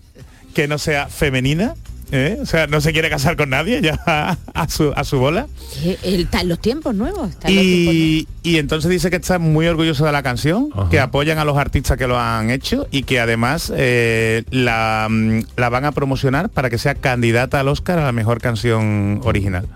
[0.54, 1.74] que no sea femenina.
[2.12, 2.38] ¿eh?
[2.40, 3.98] O sea, no se quiere casar con nadie ya
[4.54, 5.46] a su, a su bola.
[5.82, 7.30] Eh, él Está en los tiempos nuevos.
[7.30, 10.70] está en los tiempos Y, y entonces dice que está muy orgulloso de la canción,
[10.72, 10.88] Ajá.
[10.88, 15.40] que apoyan a los artistas que lo han hecho y que además eh, la, mm,
[15.56, 19.66] la van a promocionar para que sea candidata al Oscar a la mejor canción original.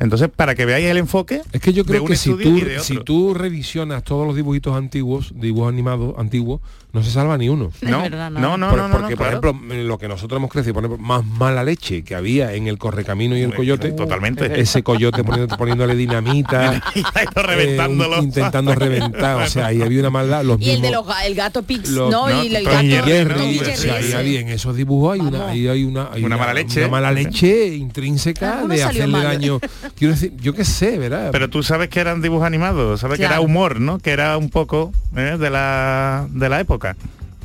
[0.00, 3.34] Entonces, para que veáis el enfoque Es que yo creo que si tú, si tú
[3.34, 6.60] revisionas todos los dibujitos antiguos, dibujos animados antiguos,
[6.92, 7.70] no se salva ni uno.
[7.82, 8.40] no, verdad, no.
[8.40, 9.50] no, no, Por- no, no, porque, no, por claro.
[9.50, 12.78] ejemplo, lo que nosotros hemos crecido, por ejemplo, más mala leche que había en el
[12.78, 13.92] Correcamino y el Hombre, Coyote.
[13.92, 14.58] totalmente.
[14.60, 16.82] Ese coyote poniendo- poniéndole dinamita.
[16.98, 17.02] Eh,
[17.34, 18.18] reventándolo.
[18.18, 19.42] un- intentando reventar.
[19.42, 20.42] O sea, ahí había una maldad.
[20.44, 22.10] Los Y el de mismos- los el gato Pix, ¿no?
[22.10, 25.68] no, y el gato Jerry, o sea, ahí había en esos dibujos hay una, ahí
[25.68, 26.80] hay una, hay Una mala leche.
[26.80, 29.22] una mala leche intrínseca de hacerle mal.
[29.24, 29.60] daño.
[29.96, 31.30] Quiero decir, yo qué sé, ¿verdad?
[31.32, 33.34] Pero tú sabes que eran dibujos animados, sabes que Claro.
[33.36, 33.98] era humor, ¿no?
[33.98, 35.36] Que era un poco ¿eh?
[35.38, 36.96] de, la, de la época.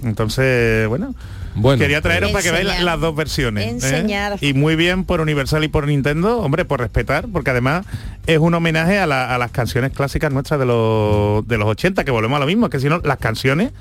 [0.03, 1.15] Entonces, bueno,
[1.55, 3.65] bueno, quería traeros pues- para que veáis las dos versiones.
[3.65, 3.69] ¿eh?
[3.69, 4.37] Enseñar.
[4.41, 7.85] Y muy bien por Universal y por Nintendo, hombre, por respetar, porque además
[8.27, 12.03] es un homenaje a, la- a las canciones clásicas nuestras de los, de los 80,
[12.03, 13.71] que volvemos a lo mismo, que si no, las canciones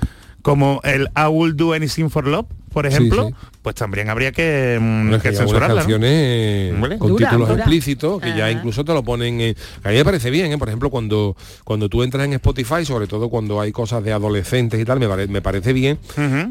[0.41, 3.35] como el I Will Do Anything for Love, por ejemplo, sí.
[3.61, 5.35] pues también habría que, mm, Bueno, es que que.
[5.69, 5.75] ¿no?
[5.75, 7.61] canciones eh, con Dura, títulos dura.
[7.61, 8.51] explícitos que ya Ajá.
[8.51, 10.57] incluso te lo ponen en- a mí me parece bien ¿eh?
[10.57, 14.79] por ejemplo cuando cuando tú entras en Spotify sobre todo cuando hay cosas de adolescentes
[14.79, 15.99] y tal me, pare- me parece bien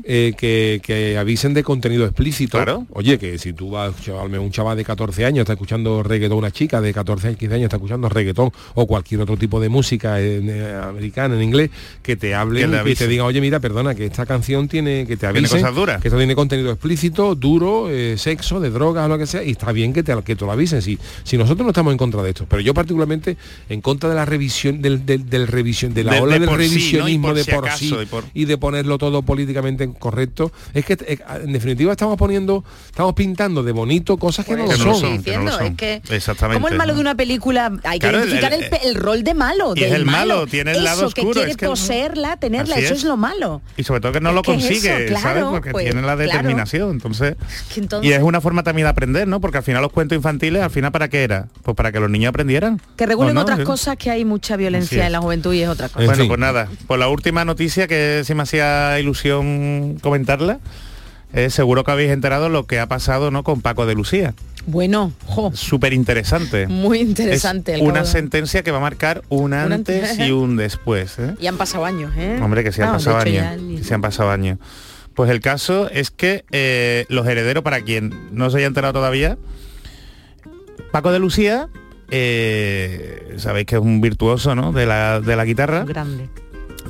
[0.04, 2.86] eh, que, que avisen de contenido explícito Claro.
[2.92, 6.50] oye que si tú vas chaval, un chaval de 14 años está escuchando reggaetón una
[6.50, 10.20] chica de 14 años 15 años está escuchando reggaetón o cualquier otro tipo de música
[10.20, 11.70] en, eh, americana en inglés
[12.02, 15.06] que te Que hablen le y te digan oye mira perdona que esta canción tiene
[15.06, 16.00] que te Tiene avisen cosas duras.
[16.02, 19.52] que esto tiene contenido explícito, duro, eh, sexo, de drogas o lo que sea, y
[19.52, 20.82] está bien que te, que te lo avisen.
[20.82, 23.38] Si, si nosotros no estamos en contra de esto, pero yo particularmente
[23.70, 26.54] en contra de la revisión, del, del, del revisión, de la De- ola de del
[26.54, 30.52] revisionismo por de si por acaso, sí y por- y de ponerlo todo políticamente correcto,
[30.74, 34.76] es que eh, en definitiva estamos poniendo, estamos pintando de bonito cosas que no Que
[34.76, 34.94] son.
[35.00, 35.66] son, que no lo son.
[35.66, 36.60] es que Exactamente.
[36.60, 39.24] como el malo de una película hay que Claro, identificar el, el- pe- el rol
[39.24, 41.66] de malo y es el malo, tiene el eso lado oscuro, que quiere es que-
[41.66, 42.98] poseerla tenerla Así eso es.
[43.00, 43.04] es.
[43.06, 45.10] lo malo y sobre todo que no Es lo es consigue, eso, ¿sabes?
[45.22, 46.30] claro, Porque pues, tiene la claro.
[46.32, 47.36] determinación, entonces,
[48.02, 49.40] y es una forma también de aprender, ¿no?
[49.40, 51.48] Porque al final los cuentos infantiles, al final para qué era?
[51.62, 52.80] Pues para que los niños aprendieran.
[52.96, 53.64] que regulen otras Sí.
[53.64, 56.28] cosas que hay mucha violencia en la juventud y es otra cosa En bueno, fin.
[56.28, 60.58] pues nada, pues la última noticia que sí me hacía ilusión comentarla,
[61.32, 63.42] es seguro que habéis enterado lo que ha pasado, ¿no?
[63.42, 64.34] Con Paco de Lucía.
[64.66, 66.66] bueno jo, Súper interesante.
[66.68, 70.56] muy interesante Es el una sentencia que va a marcar un Un antes y un
[70.56, 71.18] después.
[71.18, 71.34] ¿eh?
[71.40, 72.38] y han pasado años ¿eh?
[72.42, 73.80] Hombre, que se han Ah, de pasado ya años.
[73.80, 74.58] que se han pasado años.
[75.14, 79.36] Pues el caso es que eh, los herederos, para quien no se haya enterado todavía,
[80.90, 81.68] Paco de Lucía
[82.10, 84.72] eh, sabéis que es un virtuoso, ¿no?
[84.72, 85.84] De la, de la guitarra.
[85.84, 86.28] Grande.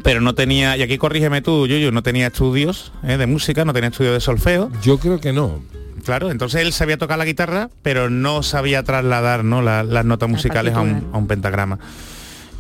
[0.02, 3.16] Pero no tenía, y aquí corrígeme tú, yo no tenía estudios ¿eh?
[3.18, 4.70] de música, no tenía estudios de solfeo.
[4.82, 5.62] Yo creo que no.
[6.04, 9.62] Claro, entonces él sabía tocar la guitarra, pero no sabía trasladar ¿no?
[9.62, 11.78] La- las notas musicales a un, a un pentagrama.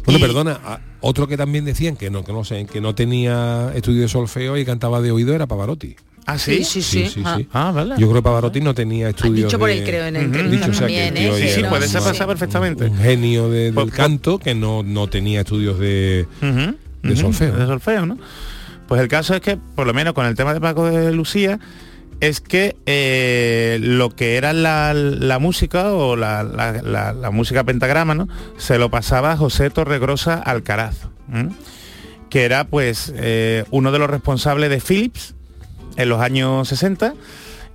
[0.04, 2.94] Bueno, Y- perdona, a- otro que también decían que no, que no sé, que no
[2.94, 5.94] tenía estudio de solfeo y cantaba de oído era Pavarotti.
[6.26, 6.62] ¿Ah, sí?
[6.64, 7.22] Sí, sí, sí.
[7.24, 7.38] Ah.
[7.52, 7.94] Ah, vale.
[7.98, 10.24] Yo creo que Pavarotti no tenía estudios dicho por de- él, creo, en Ujú.
[10.24, 11.48] entrevistas Dicho, o sea, que también, el tío ¿eh?
[11.54, 12.84] Sí, sí, puede ser pasar perfectamente.
[12.86, 16.26] un genio de- Pues- del canto que no, no tenía estudios de,
[17.02, 17.56] de solfeo.
[17.56, 18.18] De solfeo, ¿no?
[18.86, 21.58] Pues el caso es que, por lo menos con el tema de Paco de Lucía,
[22.22, 28.28] es que eh, lo que era la, la música o la, la- música pentagrama, ¿no?
[28.58, 30.96] Se lo pasaba a José Torregrosa Alcaraz,
[31.32, 31.50] ¿m?
[32.30, 35.34] que era pues eh, uno de los responsables de Philips
[35.96, 37.12] en los años 60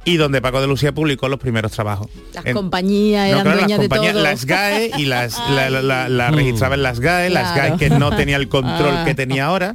[0.06, 2.08] y donde Paco de Lucía publicó los primeros trabajos.
[2.34, 4.24] Las En- compañías no, eran claro, dueñas las de compañías, todo.
[4.24, 7.70] las GAE y las la, la- la- la registraba en las GAE, las Claro.
[7.72, 9.04] GAE que no tenía el control Ah.
[9.06, 9.74] que tenía ahora.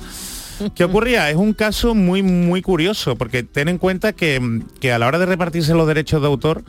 [0.75, 1.31] ¿Qué ocurría?
[1.31, 5.19] Es un caso muy muy curioso, porque ten en cuenta que, que a la hora
[5.19, 6.65] de repartirse los derechos de autor,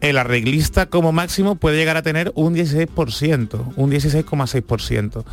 [0.00, 5.24] el arreglista como máximo puede llegar a tener un 16%, un 16,6%.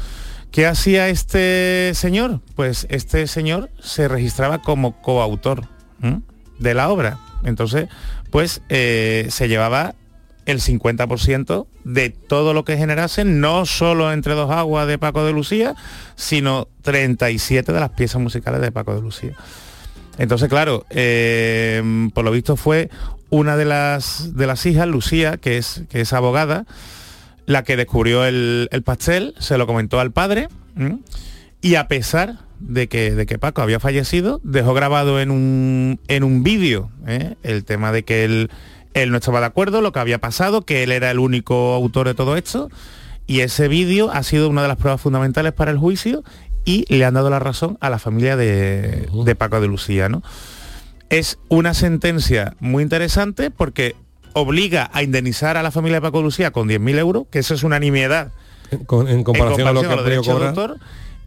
[0.52, 2.42] ¿Qué hacía este señor?
[2.56, 5.68] Pues este señor se registraba como coautor
[6.60, 7.20] de la obra.
[7.44, 7.90] Entonces,
[8.32, 9.96] pues eh, se llevaba
[10.48, 15.34] el 50% de todo lo que generasen, no solo entre dos aguas de Paco de
[15.34, 15.76] Lucía,
[16.16, 19.34] sino 37 de las piezas musicales de Paco de Lucía.
[20.18, 22.90] Entonces, claro, eh, por lo visto fue
[23.30, 26.66] una de las, de las hijas, Lucía, que es, que es abogada,
[27.46, 30.48] la que descubrió el, el pastel, se lo comentó al padre,
[31.62, 36.24] y a pesar de que, de que Paco había fallecido, dejó grabado en un, en
[36.24, 37.36] un vídeo ¿eh?
[37.44, 38.50] el tema de que él,
[39.04, 42.08] él no estaba de acuerdo, lo que había pasado, que él era el único autor
[42.08, 42.70] de todo esto,
[43.28, 46.24] y ese vídeo ha sido una de las pruebas fundamentales para el juicio
[46.66, 50.10] y le han dado la razón a la familia de, de Paco de Lucía.
[50.10, 50.24] ¿no?
[51.10, 53.96] Es una sentencia muy interesante porque
[54.34, 57.54] obliga a indemnizar a la familia de Paco de Lucía con 10.000 euros, que eso
[57.54, 58.32] es una nimiedad
[58.72, 60.50] En, en comparación, a lo que han podido cobrar.
[60.50, 60.78] autor,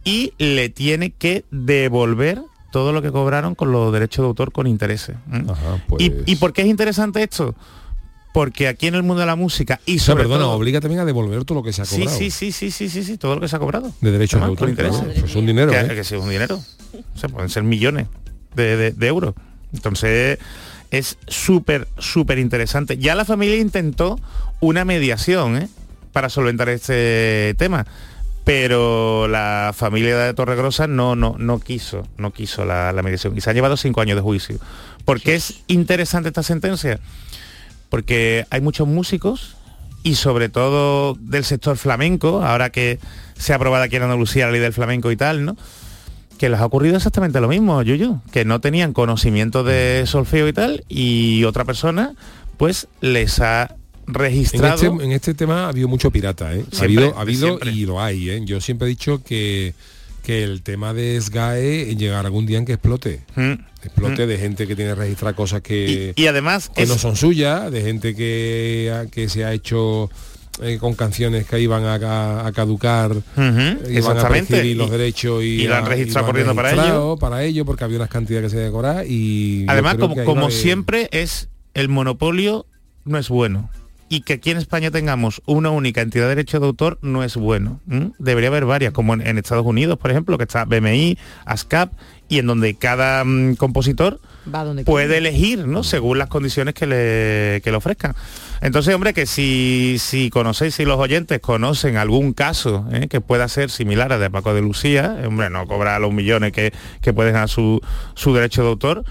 [0.03, 2.41] y le tiene que devolver
[2.71, 5.15] todo lo que cobraron con los derechos de autor con intereses.
[5.31, 5.45] ¿m?
[5.87, 7.53] pues ¿Y, ¿Y por qué es interesante esto?
[8.33, 10.53] Porque aquí en el mundo de la música y O sea, sobre perdona, todo...
[10.53, 12.17] obliga también a devolver todo lo que se ha Sí, cobrado.
[12.17, 13.91] sí, sí, sí, sí, sí, sí, todo lo que se ha cobrado.
[13.99, 14.69] De derechos de autor.
[14.69, 14.99] intereses.
[15.01, 15.13] claro.
[15.19, 15.87] Pues es un dinero, que, ¿eh?
[15.95, 16.55] que sí, es un dinero.
[17.15, 18.07] O sea, pueden ser millones
[18.55, 19.35] de, de- de euros.
[19.73, 20.39] Entonces,
[20.91, 22.97] es súper, súper interesante.
[22.97, 24.17] Ya la familia intentó
[24.61, 25.67] una mediación ¿eh?
[26.13, 27.85] para solventar este tema.
[28.43, 33.37] Pero la familia de Torregrosa no, no, no quiso, no quiso la, la mediación.
[33.37, 34.57] Y se han llevado cinco años de juicio.
[35.05, 36.99] ¿Por qué es interesante esta sentencia?
[37.89, 39.55] Porque hay muchos músicos
[40.03, 42.99] y sobre todo del sector flamenco, ahora que
[43.37, 45.55] se ha aprobado aquí en Andalucía la ley del flamenco y tal, ¿no?
[46.37, 50.53] Que les ha ocurrido exactamente lo mismo, Yuyu, que no tenían conocimiento de solfeo y
[50.53, 52.13] tal, y otra persona,
[52.57, 53.75] pues les ha
[54.07, 54.75] En registrado.
[54.75, 56.65] este, en este tema ha habido mucho pirata, ¿eh?
[56.79, 57.71] ha habido, ha habido siempre.
[57.71, 58.41] y lo hay, ¿eh?
[58.43, 59.73] Yo siempre he dicho que,
[60.23, 63.21] que el tema de SGAE llegará algún día en que explote.
[63.35, 63.53] Mm.
[63.83, 64.29] Explote Mm.
[64.29, 67.81] de gente que tiene registradas cosas que, Y además que es- no son suyas, de
[67.81, 70.09] gente que, que se ha hecho
[70.61, 74.91] eh, con canciones que iban a, ca- a caducar, Ujú, iban a prescribir los Y-
[74.91, 77.17] derechos y, y lo han registrado corriendo para ello.
[77.17, 81.07] para ello, porque había unas cantidades que se deben cobrar y Además, como, como siempre,
[81.13, 82.65] es el monopolio
[83.05, 83.69] no es bueno.
[84.11, 87.37] Y que aquí en España tengamos una única entidad de derecho de autor no es
[87.37, 87.79] bueno.
[88.19, 91.93] Debería haber varias, como en, en Estados Unidos, por ejemplo, que está BMI, ASCAP,
[92.27, 94.19] y en donde cada mm, compositor
[94.53, 95.83] Va donde puede elegir, ¿no?
[95.83, 98.13] Según las condiciones que le, que le ofrezcan.
[98.59, 103.07] Entonces, hombre, que si, si conocéis, si los oyentes conocen algún caso ¿eh?
[103.07, 106.73] que pueda ser similar al de Paco de Lucía, hombre, no cobra los millones que,
[107.01, 107.79] que pueden a su,
[108.15, 109.03] su derecho de autor,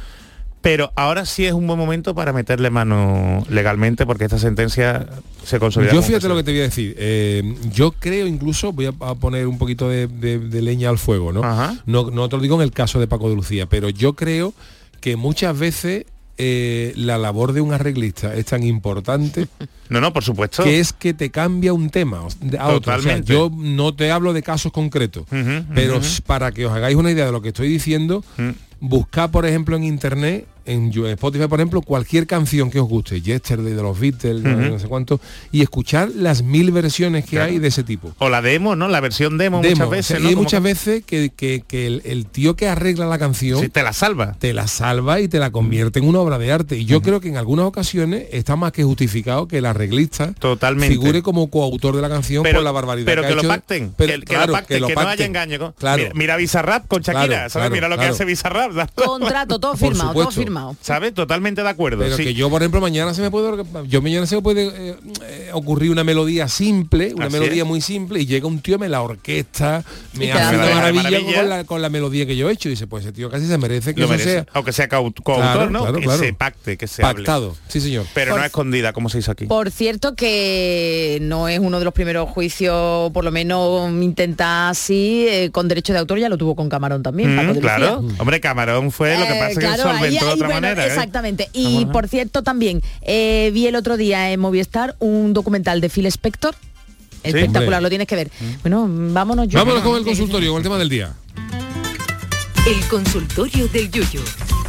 [0.62, 5.06] pero ahora sí es un buen momento para meterle mano legalmente porque esta sentencia
[5.44, 5.92] se consolida.
[5.92, 6.94] Yo fíjate lo que te voy a decir.
[6.98, 10.98] eh, yo creo incluso, voy a, a poner un poquito de, de- de leña al
[10.98, 11.40] fuego, ¿no?
[11.86, 12.10] ¿no?
[12.10, 14.52] No te lo digo en el caso de Paco de Lucía, pero yo creo
[15.00, 16.04] que muchas veces
[16.42, 19.46] eh, la labor de un arreglista es tan importante.
[19.90, 20.62] No, no, por supuesto.
[20.62, 22.36] Que es que te cambia un tema a otro.
[22.38, 23.32] O sea, Totalmente.
[23.32, 25.24] yo no te hablo de casos concretos,
[25.74, 28.22] pero para que os hagáis una idea de lo que estoy diciendo,
[28.80, 33.72] buscad, por ejemplo, en internet, en Spotify, por ejemplo, cualquier canción que os guste, Yesterday
[33.72, 34.72] de los Beatles, no- Ujú.
[34.74, 35.20] no sé cuánto,
[35.52, 37.50] y escuchar las mil versiones que Claro.
[37.52, 38.12] hay de ese tipo.
[38.18, 38.88] O la demo, ¿no?
[38.88, 40.06] La versión demo, Demo, muchas o veces.
[40.06, 40.28] sea, y ¿no?
[40.28, 43.68] hay Como muchas veces que, que- que el, el tío que arregla la canción Sí,
[43.68, 44.36] te la salva.
[44.38, 46.76] te la salva y te la convierte en una obra de arte.
[46.78, 50.94] Y yo creo que en algunas ocasiones está más que justificado que el arreglista, Totalmente.
[50.94, 53.48] figure como coautor de la canción por la barbaridad pero que, que, lo hecho.
[53.48, 55.74] pacten, Pero, que, que claro, lo pacten, que, no haya engaño.
[55.78, 56.02] Claro.
[56.02, 57.52] Mira, mira Bizarrap con Shakira, Claro, ¿sabes?
[57.52, 58.90] claro, mira lo que hace Bizarrap.
[58.94, 60.40] Contrato, todo firmado, todo supuesto.
[60.50, 60.76] Firmado.
[60.82, 61.14] ¿Sabes?
[61.14, 62.02] Totalmente de acuerdo.
[62.02, 62.24] Pero sí.
[62.24, 65.50] que yo, por ejemplo, mañana se me puede yo mañana se me puede eh, eh,
[65.52, 67.68] ocurrir una melodía simple, una Así melodía es.
[67.68, 69.84] muy simple, y llega un tío, me la orquesta,
[70.14, 71.36] me hace una maravilla, maravilla.
[71.40, 72.68] Con, la, con la melodía que yo he hecho.
[72.68, 74.30] Y dice, pues ese tío casi se merece que Lo eso merece.
[74.32, 75.80] sea Aunque sea coautor, Claro, ¿no?
[75.82, 76.18] claro, que claro.
[76.22, 77.22] se pacte, que se hable.
[77.24, 77.56] pactado.
[77.68, 78.06] Sí, señor.
[78.14, 79.46] Pero Por- no escondida, como se hizo aquí.
[79.46, 85.26] Por cierto que no es uno de los primeros juicios, por lo menos intenta así,
[85.28, 87.34] eh, con derecho de autor ya lo tuvo con Camarón también.
[87.34, 87.76] Mm, Paco de Lucía.
[87.76, 88.04] claro.
[88.18, 90.84] Hombre, Camarón fue lo que Eh, pasa que solventó ahí, otra bueno, manera.
[90.84, 90.88] ¿eh?
[90.88, 91.48] Exactamente.
[91.52, 96.06] Y por cierto también, eh, vi el otro día en Movistar un documental de Phil
[96.06, 96.54] Spector.
[97.22, 97.80] Espectacular, Hombre.
[97.82, 98.30] lo tienes que ver.
[98.62, 99.58] Bueno, vámonos yo.
[99.58, 101.12] Vámonos con el consultorio, con el tema del día.
[102.66, 104.20] El consultorio del Yuyu.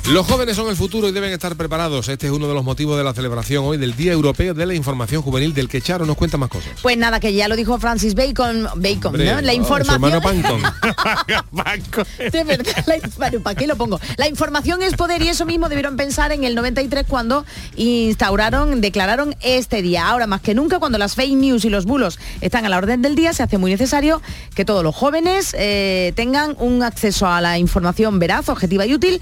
[0.10, 2.10] Los jóvenes son el futuro y deben estar preparados.
[2.10, 4.74] Este es uno de los motivos de la celebración hoy del Día Europeo de la
[4.74, 6.72] Información Juvenil, del que Charo nos cuenta más cosas.
[6.82, 9.40] Pues nada, que ya lo dijo Francis Bacon, Bacon, Hombre, ¿no?
[9.42, 10.04] La oh, su información.
[10.04, 10.22] hermano
[11.54, 12.06] Pancon.
[12.32, 14.02] De verdad, la- bueno, ¿para qué lo pongo?
[14.18, 17.46] La información es poder y eso mismo debieron pensar en el 93 cuando
[17.78, 20.10] instauraron, declararon este día.
[20.10, 23.02] Ahora más que nunca, cuando las fake news y los bulos están a la orden
[23.02, 24.22] del día, se hace muy necesario
[24.56, 29.22] que todos los jóvenes eh, tengan un acceso a la información veraz, objetiva y útil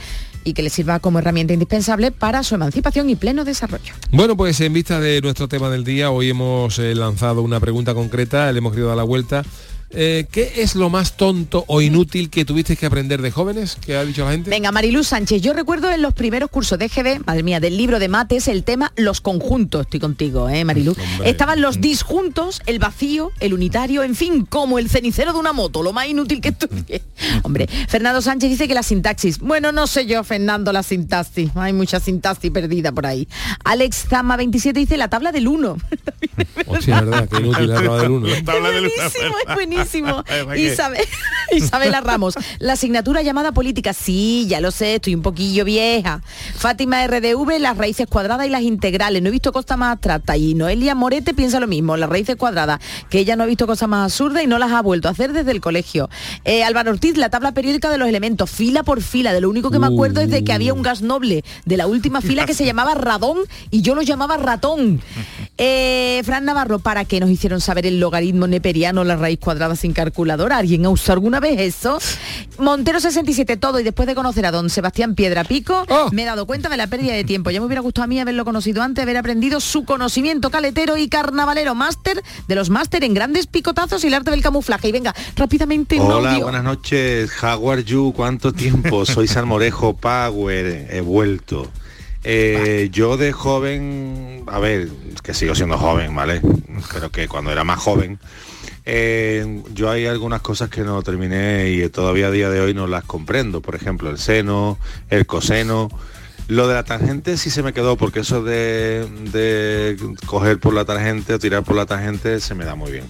[0.50, 3.94] y que les sirva como herramienta indispensable para su emancipación y pleno desarrollo.
[4.12, 7.94] Bueno, pues en vista de nuestro tema del día, hoy hemos eh, lanzado una pregunta
[7.94, 9.44] concreta, le hemos querido dar la vuelta.
[9.92, 13.78] Eh, ¿Qué es lo más tonto o inútil que tuviste que aprender de jóvenes?
[13.84, 14.50] ¿Qué ha dicho la gente?
[14.50, 17.98] Venga, Mariluz Sánchez, yo recuerdo en los primeros cursos de GB, madre mía, del libro
[17.98, 20.98] de mates, el tema los conjuntos, estoy contigo, ¿eh, Mariluz?
[20.98, 21.30] Hombre.
[21.30, 25.82] Estaban los disjuntos, el vacío, el unitario, en fin, como el cenicero de una moto,
[25.82, 27.02] lo más inútil que estudié.
[27.44, 31.74] Hombre, Fernando Sánchez dice que la sintaxis, bueno, no sé yo, Fernando, la sintaxis, hay
[31.74, 33.28] mucha sintaxis perdida por ahí.
[33.64, 35.78] Alex Zama 27 dice la tabla del 1.
[36.68, 38.28] Hostia, es verdad, qué inútil la tabla del uno.
[38.28, 38.44] ¿eh?
[38.44, 39.56] Tabla del uno, buenísimo, es ¿verdad?
[39.80, 40.24] Buenísimo.
[40.56, 41.06] Isabel,
[41.52, 46.22] Isabela Ramos, la asignatura llamada política, sí, ya lo sé, estoy un poquillo vieja.
[46.56, 49.22] Fátima RDV, las raíces cuadradas y las integrales.
[49.22, 50.38] No he visto cosa más abstracta.
[50.38, 53.88] Y Noelia Morete piensa lo mismo, las raíces cuadradas, que ella no ha visto cosa
[53.88, 56.10] más absurda y no las ha vuelto a hacer desde el colegio.
[56.46, 59.34] Eh, Álvaro Ortiz, la tabla periódica de los elementos, fila por fila.
[59.34, 61.88] De lo único que me acuerdo es de que había un gas noble de la
[61.88, 63.38] última fila que se llamaba radón
[63.72, 65.02] y yo lo llamaba ratón.
[65.62, 69.94] Eh, Fran Navarro, ¿para qué nos hicieron saber el logaritmo neperiano, la raíz cuadrada sin
[69.94, 70.58] calculadora?
[70.58, 72.00] ¿Alguien ha usado alguna vez eso?
[72.58, 76.46] Montero 67, todo, y después de conocer a don Sebastián Piedra Pico, me he dado
[76.46, 77.50] cuenta de la pérdida de tiempo.
[77.52, 81.08] Ya me hubiera gustado a mí haberlo conocido antes, haber aprendido su conocimiento caletero y
[81.08, 84.90] carnavalero, máster de los máster en grandes picotazos y el arte del camuflaje.
[84.90, 86.44] Y venga, rápidamente Hola, audio.
[86.44, 87.32] buenas noches.
[87.42, 88.14] How are you?
[88.16, 89.06] ¿Cuánto tiempo?
[89.06, 90.88] Soy Salmorejo Power.
[90.92, 91.70] He vuelto.
[92.24, 94.90] Eh, yo de joven, a ver,
[95.24, 96.42] que sigo siendo joven, ¿vale?
[96.94, 98.20] Pero que cuando era más joven,
[98.92, 102.88] eh, yo hay algunas cosas que no terminé y todavía a día de hoy no
[102.88, 103.62] las comprendo.
[103.62, 104.78] Por ejemplo, el seno,
[105.10, 105.90] el coseno.
[106.48, 110.84] Lo de la tangente sí se me quedó porque eso de, de coger por la
[110.84, 113.06] tangente o tirar por la tangente se me da muy bien.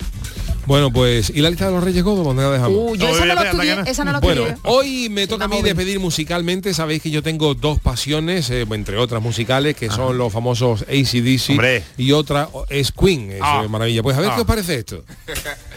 [0.65, 2.23] Bueno, pues, ¿y la lista de los Reyes Godos?
[2.25, 2.77] ¿Dónde la dejamos?
[2.77, 4.61] Uh, yo esa no lo estudié, esa no lo Bueno, estudié.
[4.65, 6.75] hoy me toca a mí despedir musicalmente.
[6.75, 11.51] Sabéis que yo tengo dos pasiones, eh, entre otras musicales, que son los famosos ACDC
[11.51, 11.83] Hombre.
[11.97, 13.31] y otra es Queen.
[13.31, 13.65] Es Ah.
[13.67, 14.03] maravilla.
[14.03, 14.35] Pues a ver Ah.
[14.35, 15.03] qué os parece esto.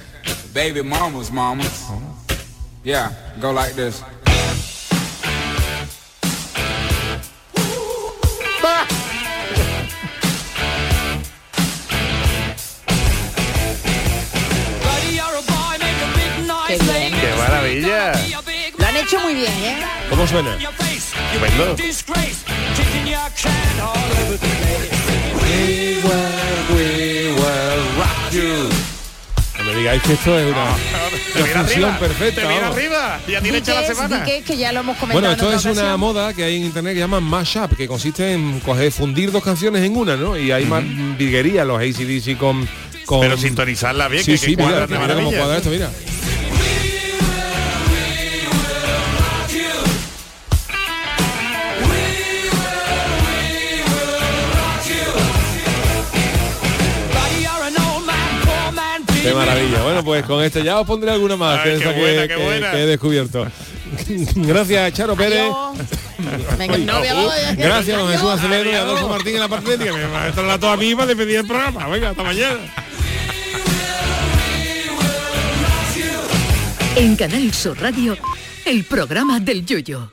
[0.53, 1.91] Baby mamas, mamas.
[2.85, 4.03] Yeah, go like this.
[16.69, 17.13] Qué bien.
[17.21, 18.13] ¡Qué maravilla!
[18.79, 19.83] Lo han hecho muy bien, ¿eh?
[20.11, 20.57] ¿Cómo suena?
[20.57, 21.77] Estupendo.
[28.33, 28.92] No
[29.73, 30.75] me digáis que esto es una,
[31.33, 32.41] Te una fusión arriba, perfecta.
[32.43, 33.21] te viene arriba.
[33.29, 34.19] Ya tiene hecha la semana.
[34.19, 36.01] di que es, que ya lo hemos comentado Bueno, en esto otra es una ocasión.
[36.01, 39.83] moda que hay en internet que llaman mashup, que consiste en coger, fundir dos canciones
[39.85, 40.37] en una, ¿no?
[40.37, 40.83] Y hay más
[41.17, 42.69] virguería, los ACDC con,
[43.07, 43.21] con...
[43.21, 45.91] Pero sintonizarla bien, Sí, que, sí, que mira, cuadra de mira cómo cuadra esto, mira.
[59.23, 59.83] Qué maravilla.
[59.83, 62.37] Bueno, pues con esto ya os pondré alguna más Ay, que, que- buena, qué que-
[62.45, 62.71] buena.
[62.73, 63.47] que he descubierto.
[64.37, 65.53] Gracias, Charo Pérez.
[66.59, 68.75] Venga, no, voy a- voy a- Gracias, don Jesús y.
[68.75, 69.93] Adolfo Martín en la parte técnica.
[69.97, 71.89] Me va a estar la toda mí para despedir el programa.
[71.89, 72.59] Venga, hasta mañana.
[76.97, 78.17] En Canal Sur Radio,
[78.65, 80.11] el programa del Yoyo.